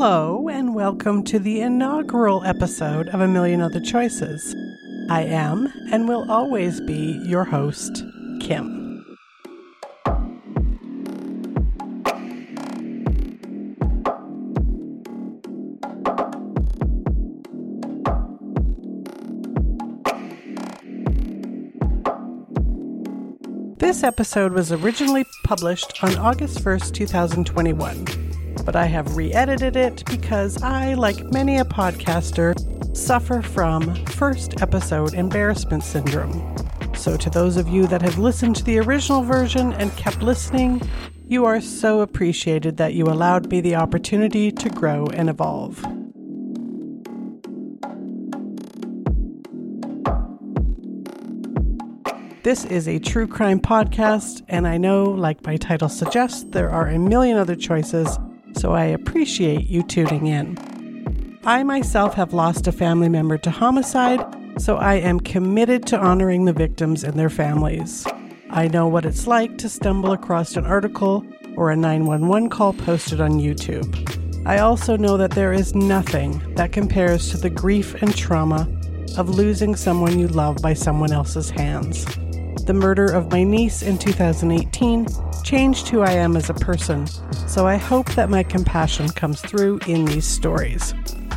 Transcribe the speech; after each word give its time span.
Hello, 0.00 0.48
and 0.48 0.76
welcome 0.76 1.24
to 1.24 1.40
the 1.40 1.60
inaugural 1.60 2.44
episode 2.44 3.08
of 3.08 3.20
A 3.20 3.26
Million 3.26 3.60
Other 3.60 3.80
Choices. 3.80 4.54
I 5.10 5.22
am, 5.22 5.66
and 5.90 6.06
will 6.06 6.30
always 6.30 6.80
be, 6.82 7.20
your 7.26 7.42
host, 7.42 8.04
Kim. 8.40 9.04
This 23.78 24.04
episode 24.04 24.52
was 24.52 24.70
originally 24.70 25.24
published 25.42 26.04
on 26.04 26.14
August 26.18 26.62
1st, 26.62 26.94
2021 26.94 28.17
but 28.68 28.76
I 28.76 28.84
have 28.84 29.16
re 29.16 29.32
edited 29.32 29.76
it 29.76 30.04
because 30.10 30.62
I, 30.62 30.92
like 30.92 31.32
many 31.32 31.56
a 31.56 31.64
podcaster, 31.64 32.54
suffer 32.94 33.40
from 33.40 33.94
first 34.04 34.60
episode 34.60 35.14
embarrassment 35.14 35.82
syndrome. 35.82 36.54
So, 36.94 37.16
to 37.16 37.30
those 37.30 37.56
of 37.56 37.66
you 37.70 37.86
that 37.86 38.02
have 38.02 38.18
listened 38.18 38.56
to 38.56 38.64
the 38.64 38.78
original 38.80 39.22
version 39.22 39.72
and 39.72 39.90
kept 39.96 40.20
listening, 40.20 40.82
you 41.26 41.46
are 41.46 41.62
so 41.62 42.02
appreciated 42.02 42.76
that 42.76 42.92
you 42.92 43.06
allowed 43.06 43.50
me 43.50 43.62
the 43.62 43.74
opportunity 43.74 44.52
to 44.52 44.68
grow 44.68 45.06
and 45.06 45.30
evolve. 45.30 45.82
This 52.42 52.66
is 52.66 52.86
a 52.86 52.98
true 52.98 53.26
crime 53.26 53.60
podcast, 53.60 54.42
and 54.46 54.68
I 54.68 54.76
know, 54.76 55.04
like 55.04 55.46
my 55.46 55.56
title 55.56 55.88
suggests, 55.88 56.44
there 56.50 56.68
are 56.68 56.88
a 56.88 56.98
million 56.98 57.38
other 57.38 57.56
choices 57.56 58.18
so 58.58 58.72
I 58.72 58.86
appreciate 58.86 59.68
you 59.68 59.84
tuning 59.84 60.26
in. 60.26 61.38
I 61.44 61.62
myself 61.62 62.14
have 62.14 62.32
lost 62.32 62.66
a 62.66 62.72
family 62.72 63.08
member 63.08 63.38
to 63.38 63.50
homicide, 63.50 64.20
so 64.60 64.76
I 64.76 64.94
am 64.94 65.20
committed 65.20 65.86
to 65.86 65.98
honoring 65.98 66.44
the 66.44 66.52
victims 66.52 67.04
and 67.04 67.18
their 67.18 67.30
families. 67.30 68.04
I 68.50 68.66
know 68.66 68.88
what 68.88 69.06
it's 69.06 69.26
like 69.28 69.58
to 69.58 69.68
stumble 69.68 70.12
across 70.12 70.56
an 70.56 70.66
article 70.66 71.24
or 71.56 71.70
a 71.70 71.76
911 71.76 72.50
call 72.50 72.72
posted 72.72 73.20
on 73.20 73.40
YouTube. 73.40 73.86
I 74.44 74.58
also 74.58 74.96
know 74.96 75.16
that 75.16 75.32
there 75.32 75.52
is 75.52 75.74
nothing 75.74 76.54
that 76.54 76.72
compares 76.72 77.30
to 77.30 77.36
the 77.36 77.50
grief 77.50 77.94
and 78.02 78.16
trauma 78.16 78.68
of 79.16 79.28
losing 79.28 79.76
someone 79.76 80.18
you 80.18 80.28
love 80.28 80.56
by 80.62 80.74
someone 80.74 81.12
else's 81.12 81.50
hands. 81.50 82.04
The 82.64 82.74
murder 82.74 83.06
of 83.06 83.30
my 83.30 83.44
niece 83.44 83.82
in 83.82 83.98
2018 83.98 85.06
changed 85.48 85.88
who 85.88 86.02
I 86.02 86.10
am 86.10 86.36
as 86.36 86.50
a 86.50 86.54
person, 86.54 87.06
so 87.46 87.66
I 87.66 87.76
hope 87.76 88.10
that 88.16 88.28
my 88.28 88.42
compassion 88.42 89.08
comes 89.08 89.40
through 89.40 89.78
in 89.86 90.04
these 90.04 90.26
stories. 90.26 90.92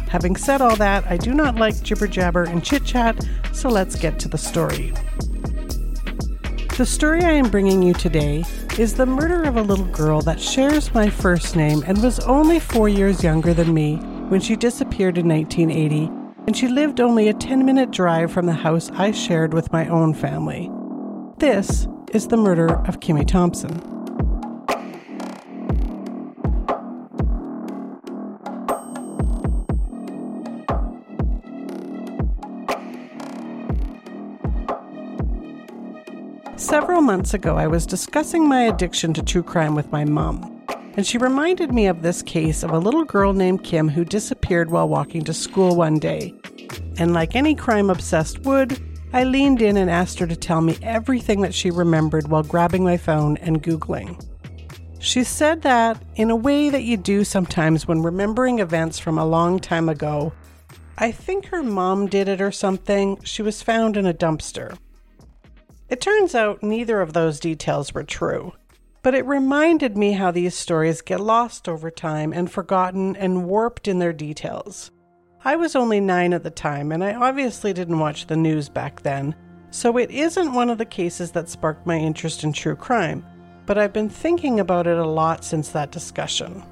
Having 0.10 0.36
said 0.36 0.60
all 0.60 0.76
that, 0.76 1.06
I 1.08 1.16
do 1.16 1.34
not 1.34 1.56
like 1.56 1.82
jibber 1.82 2.08
jabber 2.08 2.44
and 2.44 2.62
chit 2.62 2.84
chat, 2.84 3.26
so 3.54 3.70
let's 3.70 3.96
get 3.96 4.20
to 4.20 4.28
the 4.28 4.38
story. 4.38 4.92
The 6.78 6.86
story 6.86 7.24
I 7.24 7.32
am 7.32 7.50
bringing 7.50 7.82
you 7.82 7.94
today 7.94 8.44
is 8.78 8.96
the 8.96 9.06
murder 9.06 9.44
of 9.44 9.56
a 9.56 9.62
little 9.62 9.86
girl 9.86 10.20
that 10.24 10.42
shares 10.42 10.94
my 10.94 11.10
first 11.10 11.56
name 11.56 11.82
and 11.88 12.04
was 12.04 12.20
only 12.20 12.60
four 12.60 12.90
years 12.90 13.24
younger 13.24 13.54
than 13.54 13.74
me 13.74 13.96
when 14.28 14.42
she 14.42 14.58
disappeared 14.58 15.18
in 15.18 15.30
1980, 15.30 16.12
and 16.48 16.58
she 16.58 16.68
lived 16.68 17.00
only 17.00 17.30
a 17.30 17.34
10 17.34 17.64
minute 17.64 17.92
drive 17.92 18.30
from 18.30 18.46
the 18.46 18.52
house 18.52 18.92
I 18.92 19.12
shared 19.12 19.54
with 19.54 19.72
my 19.72 19.88
own 19.88 20.14
family. 20.14 20.70
This 21.38 21.88
is 22.12 22.28
the 22.28 22.36
murder 22.36 22.76
of 22.86 23.00
Kimmy 23.00 23.26
Thompson. 23.26 23.91
Several 36.72 37.02
months 37.02 37.34
ago, 37.34 37.58
I 37.58 37.68
was 37.68 37.86
discussing 37.86 38.48
my 38.48 38.62
addiction 38.62 39.14
to 39.16 39.22
true 39.22 39.44
crime 39.44 39.76
with 39.76 39.92
my 39.92 40.06
mom, 40.06 40.64
and 40.96 41.06
she 41.06 41.18
reminded 41.18 41.74
me 41.74 41.88
of 41.88 42.02
this 42.02 42.22
case 42.22 42.64
of 42.64 42.72
a 42.72 42.80
little 42.80 43.04
girl 43.04 43.34
named 43.34 43.66
Kim 43.66 43.90
who 43.90 44.06
disappeared 44.06 44.72
while 44.72 44.88
walking 44.88 45.22
to 45.26 45.34
school 45.34 45.76
one 45.76 46.00
day. 46.00 46.34
And 46.98 47.12
like 47.12 47.36
any 47.36 47.56
crime 47.56 47.90
obsessed 47.90 48.46
would, 48.46 48.82
I 49.12 49.26
leaned 49.26 49.62
in 49.62 49.76
and 49.76 49.90
asked 49.90 50.18
her 50.20 50.28
to 50.28 50.36
tell 50.38 50.62
me 50.62 50.78
everything 50.82 51.42
that 51.42 51.54
she 51.54 51.72
remembered 51.72 52.30
while 52.30 52.42
grabbing 52.42 52.86
my 52.86 52.96
phone 52.96 53.36
and 53.42 53.62
Googling. 53.62 54.26
She 55.00 55.26
said 55.26 55.64
that, 55.64 56.02
in 56.16 56.30
a 56.30 56.38
way 56.38 56.70
that 56.70 56.84
you 56.84 56.96
do 56.96 57.26
sometimes 57.26 57.86
when 57.86 58.02
remembering 58.02 58.60
events 58.60 58.98
from 58.98 59.18
a 59.18 59.26
long 59.26 59.60
time 59.60 59.90
ago, 59.90 60.32
I 60.98 61.12
think 61.12 61.48
her 61.48 61.64
mom 61.64 62.08
did 62.08 62.30
it 62.30 62.40
or 62.40 62.54
something, 62.54 63.22
she 63.24 63.42
was 63.42 63.62
found 63.62 63.98
in 63.98 64.06
a 64.06 64.14
dumpster. 64.14 64.78
It 65.92 66.00
turns 66.00 66.34
out 66.36 66.64
neither 66.64 67.02
of 67.02 67.12
those 67.12 67.38
details 67.38 67.94
were 67.94 68.06
true, 68.06 68.54
but 69.02 69.14
it 69.14 69.26
reminded 69.26 69.98
me 69.98 70.14
how 70.14 70.32
these 70.32 70.56
stories 70.56 71.02
get 71.02 71.20
lost 71.20 71.68
over 71.68 71.92
time 71.92 72.32
and 72.32 72.50
forgotten 72.50 73.18
and 73.18 73.46
warped 73.46 73.90
in 73.90 74.00
their 74.00 74.14
details. 74.14 74.90
I 75.44 75.58
was 75.58 75.76
only 75.76 76.00
nine 76.00 76.32
at 76.32 76.44
the 76.44 76.50
time, 76.50 76.94
and 76.94 77.04
I 77.04 77.16
obviously 77.16 77.74
didn't 77.74 78.00
watch 78.00 78.28
the 78.28 78.38
news 78.38 78.70
back 78.70 79.02
then, 79.02 79.36
so 79.70 79.98
it 79.98 80.10
isn't 80.12 80.54
one 80.54 80.70
of 80.70 80.78
the 80.78 80.86
cases 80.86 81.32
that 81.32 81.50
sparked 81.50 81.86
my 81.86 81.98
interest 81.98 82.46
in 82.46 82.54
true 82.54 82.78
crime, 82.78 83.26
but 83.66 83.78
I've 83.78 83.92
been 83.92 84.08
thinking 84.08 84.62
about 84.62 84.88
it 84.88 84.98
a 84.98 85.06
lot 85.06 85.44
since 85.44 85.72
that 85.72 85.92
discussion. 85.92 86.64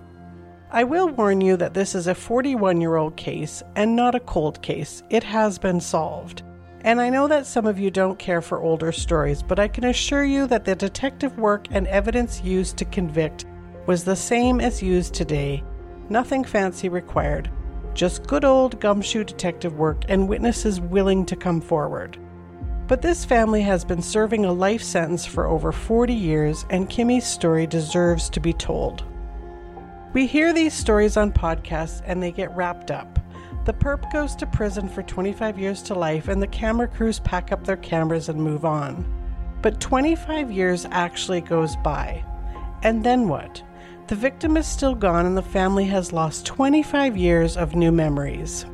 I 0.72 0.86
will 0.86 1.10
warn 1.10 1.42
you 1.42 1.58
that 1.58 1.74
this 1.74 1.94
is 1.94 2.08
a 2.08 2.16
41 2.16 2.80
year 2.80 2.96
old 2.96 3.18
case 3.18 3.64
and 3.76 3.98
not 3.98 4.16
a 4.16 4.22
cold 4.22 4.62
case. 4.62 5.04
It 5.10 5.26
has 5.26 5.60
been 5.60 5.82
solved. 5.82 6.44
And 6.82 7.02
I 7.02 7.10
know 7.10 7.28
that 7.28 7.46
some 7.46 7.66
of 7.66 7.78
you 7.78 7.92
don't 7.92 8.18
care 8.18 8.42
for 8.42 8.62
older 8.62 8.92
stories, 8.92 9.44
but 9.44 9.60
I 9.60 9.68
can 9.68 9.84
assure 9.84 10.24
you 10.24 10.48
that 10.48 10.64
the 10.64 10.76
detective 10.76 11.38
work 11.38 11.68
and 11.72 11.88
evidence 11.88 12.42
used 12.42 12.78
to 12.78 12.86
convict 12.86 13.46
was 13.86 14.04
the 14.04 14.16
same 14.16 14.62
as 14.62 14.82
used 14.82 15.14
today. 15.14 15.64
Nothing 16.10 16.44
fancy 16.44 16.88
required, 16.88 17.50
just 17.94 18.28
good 18.28 18.46
old 18.46 18.80
gumshoe 18.80 19.24
detective 19.24 19.78
work 19.78 20.04
and 20.08 20.30
witnesses 20.30 20.80
willing 20.80 21.26
to 21.26 21.36
come 21.36 21.60
forward. 21.60 22.18
But 22.88 23.02
this 23.02 23.26
family 23.26 23.62
has 23.62 23.86
been 23.86 24.02
serving 24.02 24.46
a 24.46 24.54
life 24.54 24.82
sentence 24.82 25.26
for 25.26 25.46
over 25.46 25.72
40 25.72 26.14
years, 26.14 26.66
and 26.70 26.90
Kimmy's 26.90 27.28
story 27.28 27.68
deserves 27.68 28.30
to 28.32 28.40
be 28.40 28.54
told. 28.54 29.04
We 30.14 30.26
hear 30.26 30.54
these 30.54 30.74
stories 30.74 31.18
on 31.18 31.32
podcasts 31.32 32.02
and 32.06 32.24
they 32.24 32.32
get 32.32 32.56
wrapped 32.56 32.90
up. 32.90 33.19
The 33.70 33.76
perp 33.76 34.12
goes 34.12 34.36
to 34.38 34.48
prison 34.48 34.90
for 34.90 35.04
25 35.04 35.60
years 35.60 35.84
to 35.84 35.94
life, 35.94 36.28
and 36.28 36.42
the 36.42 36.48
camera 36.48 36.88
crews 36.88 37.20
pack 37.20 37.52
up 37.52 37.64
their 37.64 37.78
cameras 37.78 38.28
and 38.28 38.42
move 38.42 38.66
on. 38.66 39.06
But 39.62 39.80
25 39.80 40.52
years 40.52 40.88
actually 40.90 41.42
goes 41.42 41.76
by. 41.76 42.26
And 42.82 43.04
then 43.04 43.28
what? 43.28 43.62
The 44.08 44.16
victim 44.16 44.58
is 44.58 44.66
still 44.66 44.96
gone, 44.96 45.28
and 45.28 45.38
the 45.38 45.44
family 45.44 45.86
has 45.86 46.12
lost 46.12 46.48
25 46.48 47.16
years 47.16 47.58
of 47.58 47.76
new 47.76 47.92
memories. 47.92 48.66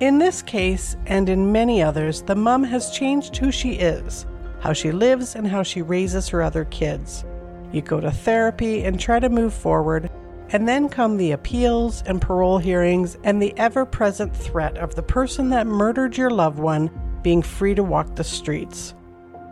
In 0.00 0.16
this 0.16 0.40
case, 0.40 0.96
and 1.04 1.28
in 1.28 1.52
many 1.52 1.82
others, 1.82 2.22
the 2.22 2.34
mum 2.34 2.64
has 2.64 2.92
changed 2.92 3.36
who 3.36 3.52
she 3.52 3.72
is, 3.72 4.24
how 4.60 4.72
she 4.72 4.90
lives, 4.90 5.34
and 5.34 5.46
how 5.46 5.62
she 5.62 5.82
raises 5.82 6.30
her 6.30 6.40
other 6.40 6.64
kids. 6.64 7.26
You 7.72 7.82
go 7.82 8.00
to 8.00 8.10
therapy 8.10 8.84
and 8.84 8.98
try 8.98 9.20
to 9.20 9.28
move 9.28 9.52
forward, 9.52 10.10
and 10.52 10.68
then 10.68 10.88
come 10.88 11.16
the 11.16 11.32
appeals 11.32 12.02
and 12.06 12.20
parole 12.20 12.58
hearings 12.58 13.16
and 13.24 13.40
the 13.40 13.56
ever 13.56 13.86
present 13.86 14.36
threat 14.36 14.76
of 14.78 14.94
the 14.94 15.02
person 15.02 15.50
that 15.50 15.66
murdered 15.66 16.16
your 16.16 16.30
loved 16.30 16.58
one 16.58 16.90
being 17.22 17.42
free 17.42 17.74
to 17.74 17.84
walk 17.84 18.16
the 18.16 18.24
streets. 18.24 18.94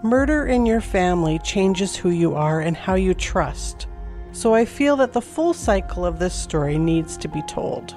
Murder 0.02 0.46
in 0.46 0.66
your 0.66 0.80
family 0.80 1.38
changes 1.40 1.96
who 1.96 2.10
you 2.10 2.34
are 2.34 2.60
and 2.60 2.76
how 2.76 2.94
you 2.94 3.14
trust. 3.14 3.86
So 4.32 4.54
I 4.54 4.64
feel 4.64 4.96
that 4.96 5.12
the 5.12 5.20
full 5.20 5.54
cycle 5.54 6.04
of 6.04 6.18
this 6.18 6.34
story 6.34 6.78
needs 6.78 7.16
to 7.18 7.28
be 7.28 7.42
told. 7.42 7.94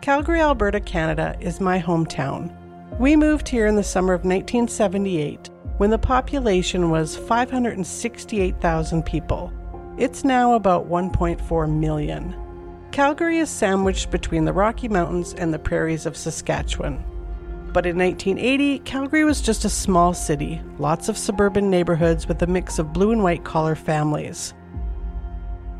Calgary, 0.00 0.40
Alberta, 0.40 0.80
Canada 0.80 1.36
is 1.40 1.60
my 1.60 1.80
hometown. 1.80 2.56
We 2.98 3.16
moved 3.16 3.48
here 3.48 3.66
in 3.66 3.76
the 3.76 3.82
summer 3.82 4.14
of 4.14 4.24
1978 4.24 5.50
when 5.76 5.90
the 5.90 5.98
population 5.98 6.90
was 6.90 7.16
568,000 7.16 9.04
people. 9.04 9.52
It's 10.00 10.24
now 10.24 10.54
about 10.54 10.88
1.4 10.88 11.70
million. 11.70 12.34
Calgary 12.90 13.36
is 13.36 13.50
sandwiched 13.50 14.10
between 14.10 14.46
the 14.46 14.52
Rocky 14.54 14.88
Mountains 14.88 15.34
and 15.34 15.52
the 15.52 15.58
prairies 15.58 16.06
of 16.06 16.16
Saskatchewan. 16.16 17.04
But 17.74 17.84
in 17.84 17.98
1980, 17.98 18.78
Calgary 18.78 19.24
was 19.26 19.42
just 19.42 19.66
a 19.66 19.68
small 19.68 20.14
city, 20.14 20.62
lots 20.78 21.10
of 21.10 21.18
suburban 21.18 21.68
neighborhoods 21.68 22.26
with 22.26 22.40
a 22.40 22.46
mix 22.46 22.78
of 22.78 22.94
blue 22.94 23.12
and 23.12 23.22
white 23.22 23.44
collar 23.44 23.74
families. 23.74 24.54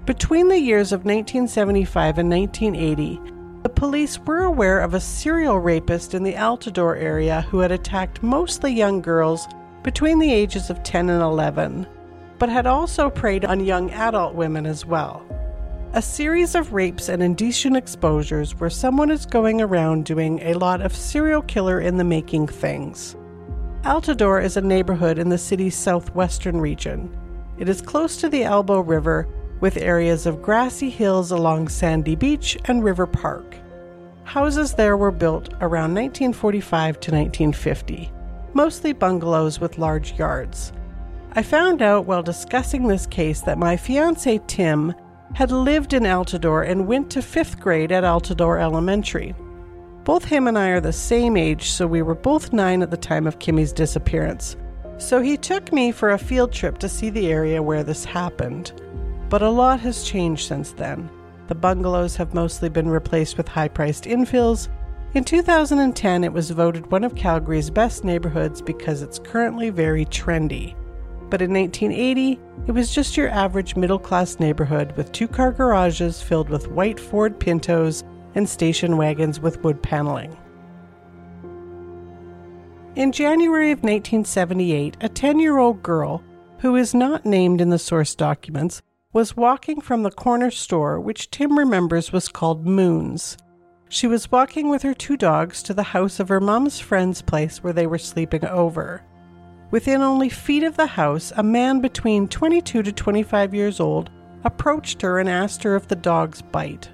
Between 0.04 0.48
the 0.48 0.60
years 0.60 0.92
of 0.92 1.06
1975 1.06 2.18
and 2.18 2.28
1980, 2.28 3.20
the 3.62 3.70
police 3.70 4.18
were 4.18 4.42
aware 4.42 4.80
of 4.80 4.92
a 4.92 5.00
serial 5.00 5.58
rapist 5.58 6.12
in 6.12 6.24
the 6.24 6.34
Altadore 6.34 7.00
area 7.00 7.40
who 7.48 7.60
had 7.60 7.72
attacked 7.72 8.22
mostly 8.22 8.70
young 8.70 9.00
girls 9.00 9.48
between 9.82 10.18
the 10.18 10.30
ages 10.30 10.68
of 10.68 10.82
10 10.82 11.08
and 11.08 11.22
11 11.22 11.86
but 12.40 12.48
had 12.48 12.66
also 12.66 13.10
preyed 13.10 13.44
on 13.44 13.60
young 13.64 13.90
adult 13.90 14.34
women 14.34 14.66
as 14.66 14.84
well. 14.84 15.24
A 15.92 16.00
series 16.00 16.54
of 16.54 16.72
rapes 16.72 17.08
and 17.10 17.22
indecent 17.22 17.76
exposures 17.76 18.58
where 18.58 18.70
someone 18.70 19.10
is 19.10 19.26
going 19.26 19.60
around 19.60 20.06
doing 20.06 20.40
a 20.40 20.54
lot 20.54 20.80
of 20.80 20.96
serial 20.96 21.42
killer 21.42 21.80
in 21.80 21.98
the 21.98 22.04
making 22.04 22.46
things. 22.46 23.14
Altadore 23.82 24.42
is 24.42 24.56
a 24.56 24.62
neighborhood 24.62 25.18
in 25.18 25.28
the 25.28 25.36
city's 25.36 25.76
southwestern 25.76 26.60
region. 26.60 27.14
It 27.58 27.68
is 27.68 27.82
close 27.82 28.16
to 28.16 28.28
the 28.28 28.44
Elbow 28.44 28.80
River, 28.80 29.28
with 29.60 29.76
areas 29.76 30.24
of 30.24 30.40
grassy 30.40 30.88
hills 30.88 31.32
along 31.32 31.68
Sandy 31.68 32.16
Beach 32.16 32.56
and 32.64 32.82
River 32.82 33.06
Park. 33.06 33.56
Houses 34.24 34.72
there 34.72 34.96
were 34.96 35.10
built 35.10 35.52
around 35.60 35.94
1945 35.94 37.00
to 37.00 37.10
1950, 37.10 38.10
mostly 38.54 38.94
bungalows 38.94 39.60
with 39.60 39.76
large 39.76 40.18
yards. 40.18 40.72
I 41.32 41.44
found 41.44 41.80
out 41.80 42.06
while 42.06 42.24
discussing 42.24 42.88
this 42.88 43.06
case 43.06 43.42
that 43.42 43.56
my 43.56 43.76
fiance 43.76 44.40
Tim 44.48 44.92
had 45.34 45.52
lived 45.52 45.92
in 45.92 46.02
Altadore 46.02 46.68
and 46.68 46.88
went 46.88 47.08
to 47.10 47.22
fifth 47.22 47.60
grade 47.60 47.92
at 47.92 48.02
Altadore 48.02 48.60
Elementary. 48.60 49.36
Both 50.02 50.24
him 50.24 50.48
and 50.48 50.58
I 50.58 50.70
are 50.70 50.80
the 50.80 50.92
same 50.92 51.36
age, 51.36 51.70
so 51.70 51.86
we 51.86 52.02
were 52.02 52.16
both 52.16 52.52
nine 52.52 52.82
at 52.82 52.90
the 52.90 52.96
time 52.96 53.28
of 53.28 53.38
Kimmy's 53.38 53.72
disappearance. 53.72 54.56
So 54.98 55.22
he 55.22 55.36
took 55.36 55.72
me 55.72 55.92
for 55.92 56.10
a 56.10 56.18
field 56.18 56.52
trip 56.52 56.78
to 56.78 56.88
see 56.88 57.10
the 57.10 57.30
area 57.30 57.62
where 57.62 57.84
this 57.84 58.04
happened. 58.04 58.72
But 59.28 59.42
a 59.42 59.50
lot 59.50 59.78
has 59.80 60.02
changed 60.02 60.48
since 60.48 60.72
then. 60.72 61.08
The 61.46 61.54
bungalows 61.54 62.16
have 62.16 62.34
mostly 62.34 62.68
been 62.68 62.88
replaced 62.88 63.36
with 63.36 63.46
high 63.46 63.68
priced 63.68 64.02
infills. 64.02 64.68
In 65.14 65.22
2010, 65.22 66.24
it 66.24 66.32
was 66.32 66.50
voted 66.50 66.90
one 66.90 67.04
of 67.04 67.14
Calgary's 67.14 67.70
best 67.70 68.02
neighborhoods 68.02 68.60
because 68.60 69.00
it's 69.00 69.20
currently 69.20 69.70
very 69.70 70.04
trendy 70.06 70.74
but 71.30 71.40
in 71.40 71.52
1980, 71.52 72.40
it 72.66 72.72
was 72.72 72.94
just 72.94 73.16
your 73.16 73.28
average 73.28 73.76
middle 73.76 73.98
class 73.98 74.38
neighborhood 74.38 74.92
with 74.96 75.12
two 75.12 75.28
car 75.28 75.52
garages 75.52 76.20
filled 76.20 76.50
with 76.50 76.68
white 76.68 76.98
Ford 76.98 77.38
Pintos 77.38 78.04
and 78.34 78.48
station 78.48 78.96
wagons 78.96 79.40
with 79.40 79.62
wood 79.62 79.82
paneling. 79.82 80.36
In 82.96 83.12
January 83.12 83.70
of 83.70 83.78
1978, 83.78 84.96
a 85.00 85.08
10 85.08 85.38
year 85.38 85.58
old 85.58 85.82
girl, 85.82 86.22
who 86.58 86.76
is 86.76 86.94
not 86.94 87.24
named 87.24 87.60
in 87.60 87.70
the 87.70 87.78
source 87.78 88.14
documents, 88.14 88.82
was 89.12 89.36
walking 89.36 89.80
from 89.80 90.02
the 90.02 90.10
corner 90.10 90.50
store, 90.50 91.00
which 91.00 91.30
Tim 91.30 91.58
remembers 91.58 92.12
was 92.12 92.28
called 92.28 92.66
Moon's. 92.66 93.36
She 93.88 94.06
was 94.06 94.30
walking 94.30 94.68
with 94.68 94.82
her 94.82 94.94
two 94.94 95.16
dogs 95.16 95.62
to 95.64 95.74
the 95.74 95.82
house 95.82 96.20
of 96.20 96.28
her 96.28 96.40
mom's 96.40 96.78
friend's 96.78 97.22
place 97.22 97.62
where 97.62 97.72
they 97.72 97.86
were 97.86 97.98
sleeping 97.98 98.44
over. 98.44 99.02
Within 99.70 100.02
only 100.02 100.28
feet 100.28 100.64
of 100.64 100.76
the 100.76 100.86
house, 100.86 101.32
a 101.36 101.42
man 101.44 101.80
between 101.80 102.26
22 102.26 102.82
to 102.82 102.92
25 102.92 103.54
years 103.54 103.78
old 103.78 104.10
approached 104.42 105.00
her 105.02 105.20
and 105.20 105.28
asked 105.28 105.62
her 105.62 105.76
if 105.76 105.86
the 105.86 105.94
dogs 105.94 106.42
bite. 106.42 106.90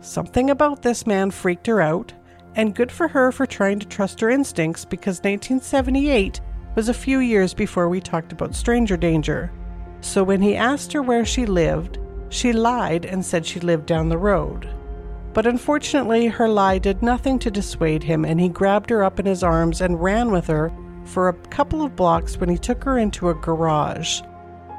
Something 0.00 0.50
about 0.50 0.82
this 0.82 1.06
man 1.06 1.30
freaked 1.30 1.68
her 1.68 1.80
out, 1.80 2.12
and 2.56 2.74
good 2.74 2.90
for 2.90 3.08
her 3.08 3.30
for 3.30 3.46
trying 3.46 3.78
to 3.78 3.86
trust 3.86 4.20
her 4.20 4.30
instincts 4.30 4.84
because 4.84 5.18
1978 5.18 6.40
was 6.74 6.88
a 6.88 6.94
few 6.94 7.20
years 7.20 7.54
before 7.54 7.88
we 7.88 8.00
talked 8.00 8.32
about 8.32 8.56
stranger 8.56 8.96
danger. 8.96 9.52
So 10.00 10.24
when 10.24 10.42
he 10.42 10.56
asked 10.56 10.92
her 10.92 11.02
where 11.02 11.24
she 11.24 11.46
lived, 11.46 11.98
she 12.28 12.52
lied 12.52 13.06
and 13.06 13.24
said 13.24 13.46
she 13.46 13.60
lived 13.60 13.86
down 13.86 14.08
the 14.08 14.18
road. 14.18 14.68
But 15.32 15.46
unfortunately, 15.46 16.26
her 16.26 16.48
lie 16.48 16.78
did 16.78 17.02
nothing 17.02 17.38
to 17.40 17.50
dissuade 17.50 18.02
him, 18.02 18.24
and 18.24 18.40
he 18.40 18.48
grabbed 18.48 18.90
her 18.90 19.04
up 19.04 19.20
in 19.20 19.26
his 19.26 19.44
arms 19.44 19.80
and 19.80 20.02
ran 20.02 20.32
with 20.32 20.48
her 20.48 20.72
for 21.04 21.28
a 21.28 21.34
couple 21.48 21.82
of 21.82 21.96
blocks 21.96 22.36
when 22.36 22.48
he 22.48 22.58
took 22.58 22.82
her 22.84 22.98
into 22.98 23.30
a 23.30 23.34
garage. 23.34 24.20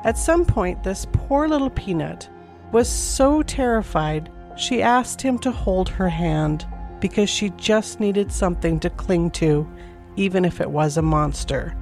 At 0.04 0.18
some 0.18 0.46
point, 0.46 0.84
this 0.84 1.08
poor 1.12 1.48
little 1.48 1.70
peanut 1.70 2.30
was 2.72 2.90
so 2.90 3.42
terrified 3.42 4.32
she 4.56 4.82
asked 4.82 5.22
him 5.22 5.38
to 5.40 5.52
hold 5.52 5.90
her 5.90 6.10
hand 6.10 6.66
because 7.00 7.30
she 7.30 7.50
just 7.52 8.00
needed 8.00 8.32
something 8.32 8.80
to 8.80 8.90
cling 8.90 9.32
to, 9.32 9.68
even 10.16 10.46
if 10.46 10.62
it 10.62 10.70
was 10.70 10.98
a 10.98 11.02
monster. 11.02 11.76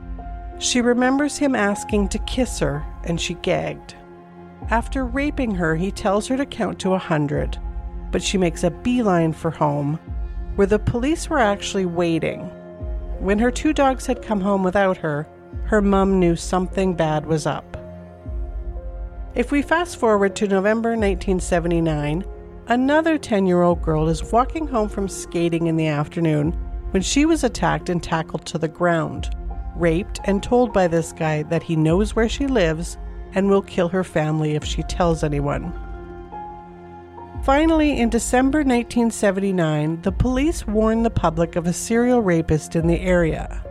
She 0.60 0.82
remembers 0.82 1.38
him 1.38 1.56
asking 1.56 2.10
to 2.10 2.20
kiss 2.20 2.60
her, 2.60 2.86
and 3.04 3.20
she 3.20 3.36
gagged. 3.36 3.96
After 4.70 5.06
raping 5.06 5.56
her, 5.56 5.76
he 5.76 5.92
tells 5.92 6.28
her 6.28 6.38
to 6.38 6.46
count 6.46 6.80
to 6.80 6.94
a 6.94 6.98
hundred, 6.98 7.58
but 8.12 8.24
she 8.24 8.38
makes 8.38 8.64
a 8.64 8.72
beeline 8.72 9.34
for 9.34 9.52
home, 9.52 10.00
where 10.56 10.68
the 10.68 10.80
police 10.80 11.30
were 11.30 11.40
actually 11.40 11.86
waiting. 11.86 12.50
When 13.24 13.40
her 13.40 13.52
two 13.52 13.72
dogs 13.72 14.06
had 14.06 14.22
come 14.22 14.42
home 14.42 14.64
without 14.64 14.98
her, 14.98 15.26
her 15.68 15.82
mum 15.82 16.20
knew 16.20 16.36
something 16.36 16.94
bad 16.94 17.26
was 17.26 17.46
up. 17.46 17.78
If 19.34 19.50
we 19.50 19.62
fast 19.62 19.96
forward 19.96 20.36
to 20.36 20.46
November 20.46 20.90
1979, 20.90 22.26
another 22.68 23.18
10 23.18 23.46
year 23.46 23.62
old 23.62 23.82
girl 23.82 24.10
is 24.10 24.30
walking 24.34 24.68
home 24.68 24.90
from 24.90 25.08
skating 25.08 25.68
in 25.68 25.78
the 25.78 25.88
afternoon 25.88 26.52
when 26.92 27.02
she 27.02 27.26
was 27.26 27.46
attacked 27.46 27.88
and 27.88 28.04
tackled 28.04 28.46
to 28.48 28.58
the 28.58 28.68
ground, 28.68 29.34
raped, 29.78 30.20
and 30.26 30.44
told 30.44 30.74
by 30.74 30.90
this 30.90 31.14
guy 31.14 31.44
that 31.44 31.64
he 31.64 31.78
knows 31.78 32.18
where 32.18 32.28
she 32.28 32.46
lives 32.46 32.98
and 33.36 33.50
will 33.50 33.62
kill 33.62 33.88
her 33.88 34.04
family 34.04 34.56
if 34.56 34.66
she 34.66 34.84
tells 34.84 35.24
anyone. 35.24 35.72
Finally, 37.44 38.00
in 38.00 38.08
December 38.08 38.60
1979, 38.60 40.02
the 40.04 40.12
police 40.14 40.66
warned 40.66 41.06
the 41.06 41.10
public 41.10 41.58
of 41.58 41.68
a 41.68 41.74
serial 41.74 42.22
rapist 42.22 42.74
in 42.78 42.88
the 42.88 43.02
area. 43.02 43.62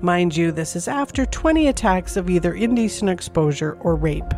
Mind 0.00 0.34
you, 0.34 0.50
this 0.50 0.74
is 0.74 0.88
after 0.88 1.26
20 1.26 1.68
attacks 1.68 2.16
of 2.16 2.30
either 2.30 2.54
indecent 2.54 3.10
exposure 3.10 3.76
or 3.80 3.94
rape. 3.94 4.32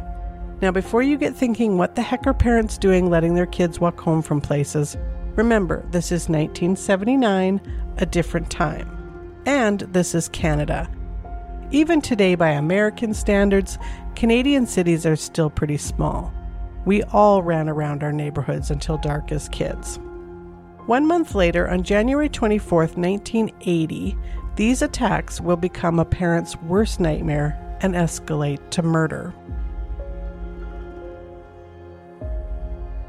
Now, 0.60 0.72
before 0.72 1.02
you 1.02 1.16
get 1.16 1.36
thinking, 1.36 1.78
what 1.78 1.94
the 1.94 2.02
heck 2.02 2.26
are 2.26 2.34
parents 2.34 2.76
doing 2.76 3.08
letting 3.08 3.36
their 3.36 3.46
kids 3.46 3.78
walk 3.78 4.00
home 4.00 4.20
from 4.20 4.40
places? 4.40 4.96
Remember, 5.36 5.86
this 5.92 6.06
is 6.06 6.28
1979, 6.28 7.60
a 7.98 8.06
different 8.06 8.50
time. 8.50 8.90
And 9.46 9.80
this 9.92 10.12
is 10.12 10.28
Canada. 10.30 10.90
Even 11.70 12.00
today, 12.00 12.34
by 12.34 12.50
American 12.50 13.14
standards, 13.14 13.78
Canadian 14.16 14.66
cities 14.66 15.06
are 15.06 15.14
still 15.14 15.50
pretty 15.50 15.76
small. 15.76 16.32
We 16.86 17.02
all 17.02 17.42
ran 17.42 17.68
around 17.68 18.02
our 18.02 18.12
neighborhoods 18.12 18.70
until 18.70 18.96
dark 18.96 19.32
as 19.32 19.48
kids. 19.48 19.98
One 20.86 21.04
month 21.04 21.34
later, 21.34 21.68
on 21.68 21.82
January 21.82 22.28
24, 22.28 22.78
1980, 22.78 24.16
these 24.54 24.82
attacks 24.82 25.40
will 25.40 25.56
become 25.56 25.98
a 25.98 26.04
parent's 26.04 26.56
worst 26.62 27.00
nightmare 27.00 27.78
and 27.82 27.94
escalate 27.94 28.70
to 28.70 28.82
murder. 28.82 29.34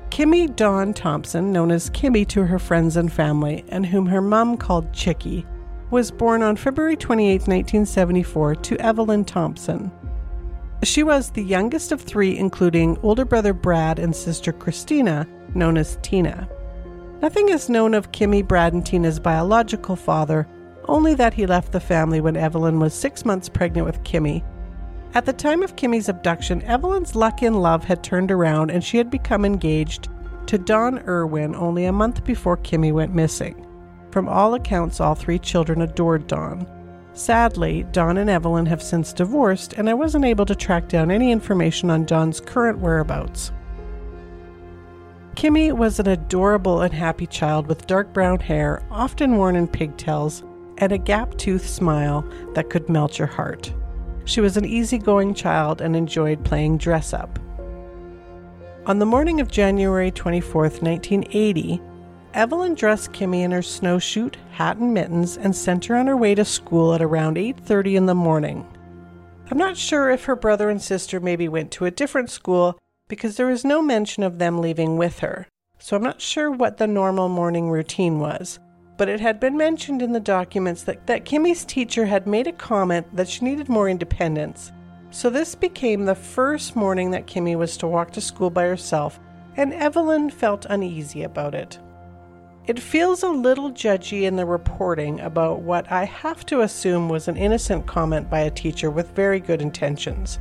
Kimmy 0.09 0.53
Dawn 0.55 0.95
Thompson, 0.95 1.51
known 1.51 1.69
as 1.69 1.91
Kimmy 1.91 2.27
to 2.29 2.45
her 2.45 2.57
friends 2.57 2.97
and 2.97 3.13
family, 3.13 3.63
and 3.69 3.85
whom 3.85 4.07
her 4.07 4.21
mom 4.21 4.57
called 4.57 4.91
Chickie, 4.91 5.45
was 5.91 6.09
born 6.09 6.41
on 6.41 6.55
February 6.55 6.97
28, 6.97 7.41
1974, 7.41 8.55
to 8.55 8.77
Evelyn 8.81 9.23
Thompson. 9.23 9.91
She 10.83 11.03
was 11.03 11.31
the 11.31 11.43
youngest 11.43 11.91
of 11.91 12.01
three, 12.01 12.37
including 12.37 12.97
older 13.03 13.25
brother 13.25 13.53
Brad 13.53 13.99
and 13.99 14.15
sister 14.15 14.51
Christina, 14.51 15.27
known 15.55 15.77
as 15.77 15.97
Tina. 16.01 16.47
Nothing 17.21 17.49
is 17.49 17.69
known 17.69 17.93
of 17.93 18.11
Kimmy, 18.11 18.47
Brad, 18.47 18.73
and 18.73 18.85
Tina's 18.85 19.19
biological 19.19 19.95
father, 19.95 20.47
only 20.85 21.15
that 21.15 21.33
he 21.33 21.45
left 21.45 21.71
the 21.71 21.79
family 21.79 22.21
when 22.21 22.37
Evelyn 22.37 22.79
was 22.79 22.93
six 22.93 23.25
months 23.25 23.49
pregnant 23.49 23.87
with 23.87 24.03
Kimmy 24.03 24.43
at 25.17 25.25
the 25.25 25.33
time 25.33 25.63
of 25.63 25.75
Kimmy's 25.75 26.09
abduction, 26.09 26.61
Evelyn's 26.61 27.15
luck 27.15 27.41
in 27.41 27.55
love 27.55 27.83
had 27.83 28.03
turned 28.03 28.29
around 28.29 28.69
and 28.69 28.83
she 28.83 28.97
had 28.97 29.09
become 29.09 29.45
engaged 29.45 30.09
to 30.45 30.59
Don 30.59 30.99
Irwin 31.07 31.55
only 31.55 31.85
a 31.85 31.91
month 31.91 32.23
before 32.23 32.57
Kimmy 32.57 32.93
went 32.93 33.15
missing. 33.15 33.65
From 34.11 34.29
all 34.29 34.53
accounts, 34.53 34.99
all 34.99 35.15
three 35.15 35.39
children 35.39 35.81
adored 35.81 36.27
Don. 36.27 36.67
Sadly, 37.17 37.83
Don 37.91 38.17
and 38.17 38.29
Evelyn 38.29 38.67
have 38.67 38.83
since 38.83 39.11
divorced, 39.11 39.73
and 39.73 39.89
I 39.89 39.95
wasn't 39.95 40.23
able 40.23 40.45
to 40.45 40.53
track 40.53 40.87
down 40.87 41.09
any 41.09 41.31
information 41.31 41.89
on 41.89 42.05
Don's 42.05 42.39
current 42.39 42.77
whereabouts. 42.77 43.51
Kimmy 45.33 45.75
was 45.75 45.99
an 45.99 46.07
adorable 46.07 46.81
and 46.81 46.93
happy 46.93 47.25
child 47.25 47.65
with 47.65 47.87
dark 47.87 48.13
brown 48.13 48.39
hair, 48.39 48.83
often 48.91 49.35
worn 49.35 49.55
in 49.55 49.67
pigtails, 49.67 50.43
and 50.77 50.91
a 50.91 50.99
gap 50.99 51.35
toothed 51.39 51.65
smile 51.65 52.23
that 52.53 52.69
could 52.69 52.87
melt 52.87 53.17
your 53.17 53.27
heart. 53.27 53.73
She 54.25 54.39
was 54.39 54.55
an 54.55 54.65
easygoing 54.65 55.33
child 55.33 55.81
and 55.81 55.95
enjoyed 55.95 56.45
playing 56.45 56.77
dress 56.77 57.13
up. 57.13 57.39
On 58.85 58.99
the 58.99 59.07
morning 59.07 59.41
of 59.41 59.49
January 59.49 60.11
24, 60.11 60.61
1980, 60.61 61.81
Evelyn 62.37 62.75
dressed 62.75 63.11
Kimmy 63.11 63.41
in 63.41 63.51
her 63.51 63.59
snowsuit, 63.59 64.35
hat, 64.51 64.77
and 64.77 64.93
mittens 64.93 65.35
and 65.37 65.53
sent 65.53 65.85
her 65.85 65.97
on 65.97 66.07
her 66.07 66.15
way 66.15 66.35
to 66.35 66.45
school 66.45 66.93
at 66.93 67.01
around 67.01 67.37
8:30 67.37 67.97
in 67.97 68.05
the 68.05 68.15
morning. 68.15 68.65
I'm 69.51 69.57
not 69.57 69.75
sure 69.75 70.09
if 70.09 70.23
her 70.23 70.35
brother 70.37 70.69
and 70.69 70.81
sister 70.81 71.19
maybe 71.19 71.49
went 71.49 71.71
to 71.71 71.85
a 71.85 71.91
different 71.91 72.29
school 72.29 72.79
because 73.09 73.35
there 73.35 73.49
is 73.49 73.65
no 73.65 73.81
mention 73.81 74.23
of 74.23 74.39
them 74.39 74.59
leaving 74.61 74.95
with 74.95 75.19
her. 75.19 75.47
So 75.79 75.97
I'm 75.97 76.03
not 76.03 76.21
sure 76.21 76.49
what 76.49 76.77
the 76.77 76.87
normal 76.87 77.27
morning 77.27 77.69
routine 77.69 78.19
was 78.19 78.59
but 78.97 79.07
it 79.07 79.19
had 79.19 79.39
been 79.39 79.55
mentioned 79.55 80.01
in 80.01 80.11
the 80.11 80.19
documents 80.19 80.83
that, 80.83 81.05
that 81.07 81.23
Kimmy's 81.23 81.63
teacher 81.63 82.05
had 82.05 82.27
made 82.27 82.47
a 82.47 82.51
comment 82.51 83.15
that 83.15 83.29
she 83.29 83.45
needed 83.45 83.69
more 83.69 83.87
independence. 83.87 84.71
So 85.11 85.29
this 85.29 85.55
became 85.55 86.05
the 86.05 86.15
first 86.15 86.75
morning 86.75 87.11
that 87.11 87.27
Kimmy 87.27 87.55
was 87.55 87.77
to 87.77 87.87
walk 87.87 88.11
to 88.11 88.21
school 88.21 88.49
by 88.49 88.63
herself, 88.63 89.19
and 89.55 89.73
Evelyn 89.73 90.29
felt 90.29 90.65
uneasy 90.69 91.23
about 91.23 91.55
it. 91.55 91.79
It 92.67 92.81
feels 92.81 93.23
a 93.23 93.29
little 93.29 93.71
judgy 93.71 94.23
in 94.23 94.35
the 94.35 94.45
reporting 94.45 95.21
about 95.21 95.61
what 95.61 95.89
I 95.89 96.03
have 96.03 96.45
to 96.47 96.63
assume 96.63 97.07
was 97.07 97.29
an 97.29 97.37
innocent 97.37 97.85
comment 97.85 98.29
by 98.29 98.41
a 98.41 98.51
teacher 98.51 98.91
with 98.91 99.15
very 99.15 99.39
good 99.39 99.61
intentions. 99.61 100.37